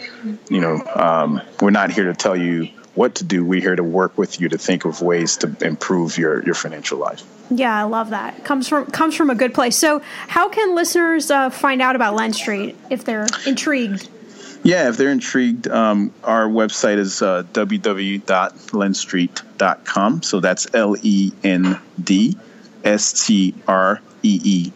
You 0.49 0.61
know, 0.61 0.83
um, 0.95 1.43
we're 1.61 1.71
not 1.71 1.91
here 1.91 2.05
to 2.05 2.15
tell 2.15 2.37
you 2.37 2.69
what 2.97 3.17
to 3.17 3.25
do. 3.25 3.45
We're 3.45 3.61
here 3.61 3.77
to 3.77 3.85
work 3.85 4.17
with 4.17 4.41
you 4.41 4.49
to 4.49 4.59
think 4.59 4.85
of 4.85 5.03
ways 5.03 5.37
to 5.39 5.55
improve 5.61 6.17
your, 6.17 6.43
your 6.45 6.55
financial 6.55 6.99
life. 6.99 7.23
Yeah, 7.51 7.79
I 7.79 7.85
love 7.85 8.11
that. 8.11 8.45
Comes 8.45 8.69
from 8.69 8.87
comes 8.87 9.15
from 9.15 9.31
a 9.31 9.35
good 9.35 9.55
place. 9.55 9.77
So, 9.77 10.01
how 10.27 10.49
can 10.49 10.75
listeners 10.75 11.31
uh, 11.31 11.51
find 11.51 11.81
out 11.81 11.95
about 11.95 12.15
Lend 12.15 12.35
Street 12.35 12.77
if 12.91 13.05
they're 13.05 13.27
intrigued? 13.47 14.09
Yeah, 14.67 14.89
if 14.89 14.97
they're 14.97 15.13
intrigued, 15.13 15.69
um, 15.69 16.13
our 16.25 16.49
website 16.49 16.99
is 16.99 17.23
uh, 17.23 17.45
www.lendstreet.com. 17.53 20.23
So 20.23 20.41
that's 20.41 20.67
L 20.75 20.97
E 21.01 21.31
N 21.45 21.79
D 22.03 22.37
S 22.83 23.13
T 23.13 23.55
R 23.69 24.01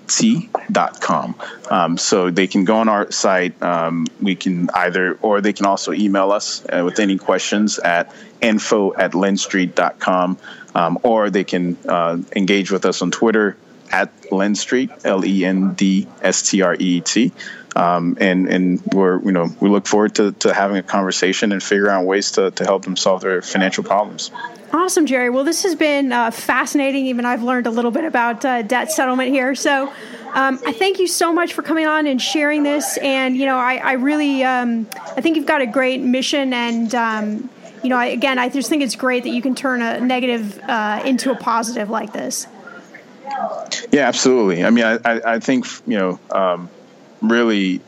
street.com. 0.06 1.34
Um, 1.70 1.98
so 1.98 2.30
they 2.30 2.46
can 2.46 2.64
go 2.64 2.76
on 2.76 2.88
our 2.88 3.10
site. 3.10 3.60
Um, 3.62 4.06
we 4.20 4.36
can 4.36 4.70
either, 4.70 5.18
or 5.22 5.40
they 5.40 5.52
can 5.52 5.66
also 5.66 5.92
email 5.92 6.30
us 6.30 6.64
uh, 6.66 6.82
with 6.84 7.00
any 7.00 7.18
questions 7.18 7.80
at 7.80 8.14
info 8.40 8.94
at 8.94 9.10
lendstreet.com, 9.12 10.38
um, 10.74 10.98
or 11.02 11.30
they 11.30 11.44
can 11.44 11.76
uh, 11.88 12.18
engage 12.36 12.70
with 12.70 12.84
us 12.84 13.02
on 13.02 13.10
Twitter 13.10 13.56
at 13.90 14.22
Lendstreet, 14.30 15.04
L 15.04 15.24
E 15.24 15.44
N 15.44 15.74
D 15.74 16.06
S 16.22 16.48
T 16.48 16.62
R 16.62 16.76
E 16.78 17.00
T. 17.00 17.32
Um, 17.76 18.16
and 18.20 18.48
and 18.48 18.82
we're 18.92 19.20
you 19.22 19.32
know 19.32 19.48
we 19.60 19.68
look 19.68 19.86
forward 19.86 20.16
to, 20.16 20.32
to 20.32 20.52
having 20.52 20.76
a 20.76 20.82
conversation 20.82 21.52
and 21.52 21.62
figuring 21.62 21.92
out 21.92 22.04
ways 22.04 22.32
to, 22.32 22.50
to 22.50 22.64
help 22.64 22.84
them 22.84 22.96
solve 22.96 23.20
their 23.20 23.42
financial 23.42 23.84
problems. 23.84 24.30
Awesome, 24.72 25.06
Jerry. 25.06 25.30
Well, 25.30 25.44
this 25.44 25.62
has 25.64 25.74
been 25.74 26.12
uh, 26.12 26.30
fascinating. 26.30 27.06
Even 27.06 27.24
I've 27.24 27.42
learned 27.42 27.66
a 27.66 27.70
little 27.70 27.90
bit 27.90 28.04
about 28.04 28.44
uh, 28.44 28.62
debt 28.62 28.90
settlement 28.92 29.30
here. 29.30 29.54
So 29.54 29.88
um, 30.34 30.60
I 30.64 30.72
thank 30.72 30.98
you 30.98 31.06
so 31.06 31.32
much 31.32 31.54
for 31.54 31.62
coming 31.62 31.86
on 31.86 32.06
and 32.06 32.20
sharing 32.20 32.62
this. 32.62 32.96
And 32.98 33.36
you 33.36 33.46
know, 33.46 33.56
I, 33.56 33.76
I 33.76 33.92
really 33.92 34.44
um, 34.44 34.88
I 35.16 35.20
think 35.20 35.36
you've 35.36 35.46
got 35.46 35.60
a 35.60 35.66
great 35.66 36.00
mission. 36.00 36.52
And 36.52 36.94
um, 36.94 37.50
you 37.82 37.88
know, 37.88 37.96
I, 37.96 38.06
again, 38.06 38.38
I 38.38 38.48
just 38.48 38.68
think 38.68 38.82
it's 38.82 38.96
great 38.96 39.24
that 39.24 39.30
you 39.30 39.42
can 39.42 39.54
turn 39.54 39.82
a 39.82 40.00
negative 40.00 40.58
uh, 40.60 41.02
into 41.04 41.30
a 41.30 41.36
positive 41.36 41.90
like 41.90 42.12
this. 42.12 42.46
Yeah, 43.90 44.06
absolutely. 44.06 44.64
I 44.64 44.70
mean, 44.70 44.84
I, 44.84 44.98
I, 45.04 45.34
I 45.34 45.38
think 45.40 45.66
you 45.86 45.98
know 45.98 46.20
um, 46.30 46.68
really 47.20 47.80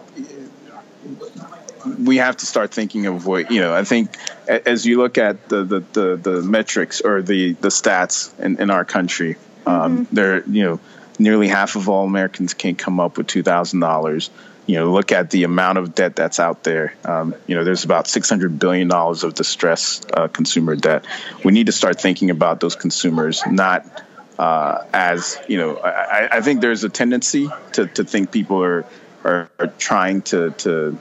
we 1.98 2.18
have 2.18 2.36
to 2.36 2.46
start 2.46 2.72
thinking 2.72 3.06
of 3.06 3.26
what 3.26 3.50
you 3.50 3.60
know. 3.60 3.74
I 3.74 3.84
think 3.84 4.16
as 4.46 4.86
you 4.86 4.98
look 4.98 5.18
at 5.18 5.48
the 5.48 5.64
the, 5.64 5.80
the, 5.92 6.16
the 6.16 6.42
metrics 6.42 7.00
or 7.00 7.22
the 7.22 7.52
the 7.54 7.68
stats 7.68 8.38
in, 8.38 8.60
in 8.60 8.70
our 8.70 8.84
country, 8.84 9.36
um, 9.66 10.04
mm-hmm. 10.04 10.14
there 10.14 10.44
you 10.48 10.64
know 10.64 10.80
nearly 11.18 11.48
half 11.48 11.76
of 11.76 11.88
all 11.88 12.04
Americans 12.04 12.54
can't 12.54 12.78
come 12.78 13.00
up 13.00 13.18
with 13.18 13.26
two 13.26 13.42
thousand 13.42 13.80
dollars. 13.80 14.30
You 14.64 14.76
know, 14.76 14.92
look 14.92 15.10
at 15.10 15.30
the 15.30 15.42
amount 15.42 15.78
of 15.78 15.92
debt 15.92 16.14
that's 16.14 16.38
out 16.38 16.62
there. 16.62 16.94
Um, 17.04 17.34
you 17.48 17.56
know, 17.56 17.64
there's 17.64 17.84
about 17.84 18.06
six 18.06 18.28
hundred 18.28 18.60
billion 18.60 18.86
dollars 18.86 19.24
of 19.24 19.34
distressed 19.34 20.08
uh, 20.12 20.28
consumer 20.28 20.76
debt. 20.76 21.04
We 21.44 21.52
need 21.52 21.66
to 21.66 21.72
start 21.72 22.00
thinking 22.00 22.30
about 22.30 22.60
those 22.60 22.76
consumers, 22.76 23.42
not 23.44 23.84
uh, 24.38 24.84
as 24.92 25.36
you 25.48 25.58
know. 25.58 25.78
I, 25.78 26.36
I 26.36 26.40
think 26.42 26.60
there's 26.60 26.84
a 26.84 26.88
tendency 26.88 27.48
to, 27.72 27.86
to 27.88 28.04
think 28.04 28.30
people 28.30 28.62
are 28.62 28.84
are, 29.24 29.50
are 29.58 29.66
trying 29.66 30.22
to 30.22 30.50
to 30.50 30.98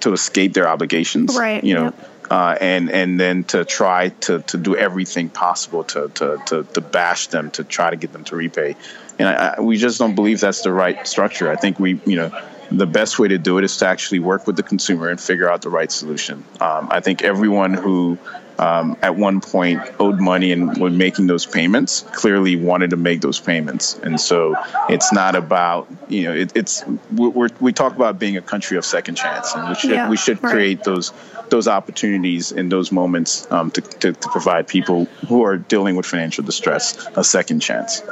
to 0.00 0.12
escape 0.12 0.52
their 0.52 0.68
obligations. 0.68 1.36
Right. 1.36 1.62
You 1.62 1.74
know. 1.74 1.84
Yep. 1.84 2.08
Uh, 2.30 2.56
and 2.62 2.90
and 2.90 3.20
then 3.20 3.44
to 3.44 3.62
try 3.62 4.08
to, 4.08 4.38
to 4.40 4.56
do 4.56 4.74
everything 4.74 5.28
possible 5.28 5.84
to, 5.84 6.08
to, 6.08 6.38
to, 6.46 6.62
to 6.62 6.80
bash 6.80 7.26
them 7.26 7.50
to 7.50 7.62
try 7.62 7.90
to 7.90 7.96
get 7.96 8.10
them 8.12 8.24
to 8.24 8.36
repay, 8.36 8.74
and 9.18 9.28
I, 9.28 9.56
I, 9.56 9.60
we 9.60 9.76
just 9.76 9.98
don't 9.98 10.14
believe 10.14 10.40
that's 10.40 10.62
the 10.62 10.72
right 10.72 11.06
structure. 11.06 11.50
I 11.50 11.56
think 11.56 11.78
we 11.78 12.00
you 12.06 12.16
know 12.16 12.30
the 12.70 12.86
best 12.86 13.18
way 13.18 13.28
to 13.28 13.36
do 13.36 13.58
it 13.58 13.64
is 13.64 13.76
to 13.78 13.86
actually 13.86 14.20
work 14.20 14.46
with 14.46 14.56
the 14.56 14.62
consumer 14.62 15.08
and 15.10 15.20
figure 15.20 15.50
out 15.50 15.60
the 15.60 15.68
right 15.68 15.92
solution. 15.92 16.42
Um, 16.58 16.88
I 16.90 17.00
think 17.00 17.22
everyone 17.22 17.74
who 17.74 18.16
um, 18.58 18.96
at 19.02 19.16
one 19.16 19.40
point 19.40 19.80
owed 19.98 20.20
money 20.20 20.52
and 20.52 20.76
was 20.78 20.92
making 20.92 21.26
those 21.26 21.46
payments 21.46 22.02
clearly 22.12 22.56
wanted 22.56 22.90
to 22.90 22.96
make 22.96 23.20
those 23.20 23.40
payments 23.40 23.98
and 23.98 24.20
so 24.20 24.54
it's 24.88 25.12
not 25.12 25.34
about 25.34 25.88
you 26.08 26.24
know 26.24 26.32
it, 26.32 26.52
it's 26.54 26.84
we're, 27.12 27.48
we 27.60 27.72
talk 27.72 27.94
about 27.94 28.18
being 28.18 28.36
a 28.36 28.42
country 28.42 28.76
of 28.76 28.84
second 28.84 29.14
chance 29.14 29.54
and 29.54 29.68
we 29.68 29.74
should 29.74 29.90
yeah, 29.90 30.08
we 30.08 30.16
should 30.16 30.42
right. 30.42 30.52
create 30.52 30.84
those 30.84 31.12
those 31.48 31.68
opportunities 31.68 32.52
in 32.52 32.68
those 32.68 32.90
moments 32.90 33.50
um, 33.50 33.70
to, 33.70 33.80
to, 33.80 34.12
to 34.12 34.28
provide 34.28 34.66
people 34.66 35.04
who 35.28 35.44
are 35.44 35.56
dealing 35.56 35.96
with 35.96 36.06
financial 36.06 36.44
distress 36.44 37.06
a 37.16 37.24
second 37.24 37.60
chance 37.60 38.02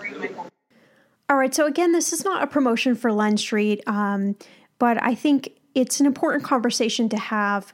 all 1.28 1.36
right 1.36 1.54
so 1.54 1.66
again 1.66 1.92
this 1.92 2.12
is 2.12 2.24
not 2.24 2.42
a 2.42 2.46
promotion 2.46 2.94
for 2.94 3.10
Lendstreet 3.10 3.80
um, 3.86 4.36
but 4.78 5.02
i 5.02 5.14
think 5.14 5.52
it's 5.74 6.00
an 6.00 6.06
important 6.06 6.44
conversation 6.44 7.08
to 7.08 7.16
have 7.16 7.72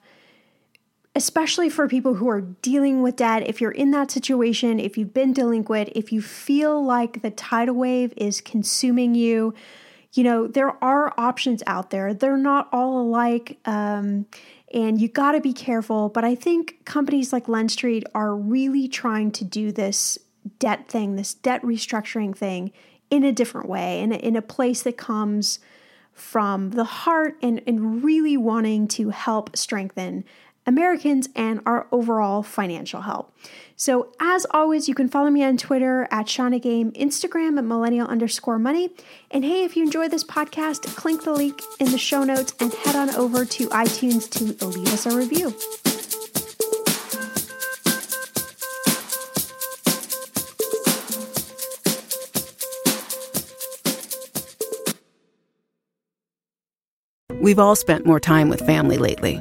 especially 1.16 1.70
for 1.70 1.88
people 1.88 2.14
who 2.14 2.28
are 2.28 2.42
dealing 2.42 3.00
with 3.00 3.16
debt. 3.16 3.42
If 3.48 3.58
you're 3.58 3.70
in 3.70 3.90
that 3.92 4.10
situation, 4.10 4.78
if 4.78 4.98
you've 4.98 5.14
been 5.14 5.32
delinquent, 5.32 5.88
if 5.94 6.12
you 6.12 6.20
feel 6.20 6.84
like 6.84 7.22
the 7.22 7.30
tidal 7.30 7.74
wave 7.74 8.12
is 8.18 8.42
consuming 8.42 9.14
you, 9.14 9.54
you 10.12 10.22
know, 10.22 10.46
there 10.46 10.72
are 10.84 11.14
options 11.16 11.62
out 11.66 11.88
there. 11.88 12.12
They're 12.12 12.36
not 12.36 12.68
all 12.70 13.00
alike. 13.00 13.58
Um, 13.64 14.26
and 14.74 15.00
you 15.00 15.08
got 15.08 15.32
to 15.32 15.40
be 15.40 15.54
careful. 15.54 16.10
But 16.10 16.24
I 16.24 16.34
think 16.34 16.84
companies 16.84 17.32
like 17.32 17.46
Lendstreet 17.46 18.04
are 18.14 18.36
really 18.36 18.86
trying 18.86 19.30
to 19.32 19.44
do 19.44 19.72
this 19.72 20.18
debt 20.58 20.86
thing, 20.86 21.16
this 21.16 21.32
debt 21.32 21.62
restructuring 21.62 22.36
thing 22.36 22.72
in 23.08 23.24
a 23.24 23.32
different 23.32 23.70
way, 23.70 24.00
in 24.00 24.12
a, 24.12 24.16
in 24.16 24.36
a 24.36 24.42
place 24.42 24.82
that 24.82 24.98
comes 24.98 25.60
from 26.12 26.70
the 26.70 26.84
heart 26.84 27.36
and, 27.42 27.62
and 27.66 28.02
really 28.02 28.36
wanting 28.36 28.88
to 28.88 29.10
help 29.10 29.56
strengthen 29.56 30.24
Americans 30.66 31.28
and 31.36 31.60
our 31.64 31.86
overall 31.92 32.42
financial 32.42 33.02
health. 33.02 33.30
So, 33.76 34.12
as 34.18 34.46
always, 34.50 34.88
you 34.88 34.94
can 34.94 35.08
follow 35.08 35.30
me 35.30 35.44
on 35.44 35.56
Twitter 35.56 36.08
at 36.10 36.28
Shannah 36.28 36.58
Game, 36.58 36.92
Instagram 36.92 37.58
at 37.58 37.64
millennial 37.64 38.08
underscore 38.08 38.58
money. 38.58 38.90
And 39.30 39.44
hey, 39.44 39.64
if 39.64 39.76
you 39.76 39.84
enjoy 39.84 40.08
this 40.08 40.24
podcast, 40.24 40.96
click 40.96 41.22
the 41.22 41.32
link 41.32 41.60
in 41.78 41.92
the 41.92 41.98
show 41.98 42.24
notes 42.24 42.54
and 42.58 42.72
head 42.72 42.96
on 42.96 43.10
over 43.10 43.44
to 43.44 43.68
iTunes 43.68 44.28
to 44.30 44.66
leave 44.66 44.92
us 44.92 45.06
a 45.06 45.16
review. 45.16 45.54
We've 57.42 57.58
all 57.60 57.76
spent 57.76 58.04
more 58.04 58.18
time 58.18 58.48
with 58.48 58.60
family 58.66 58.98
lately 58.98 59.40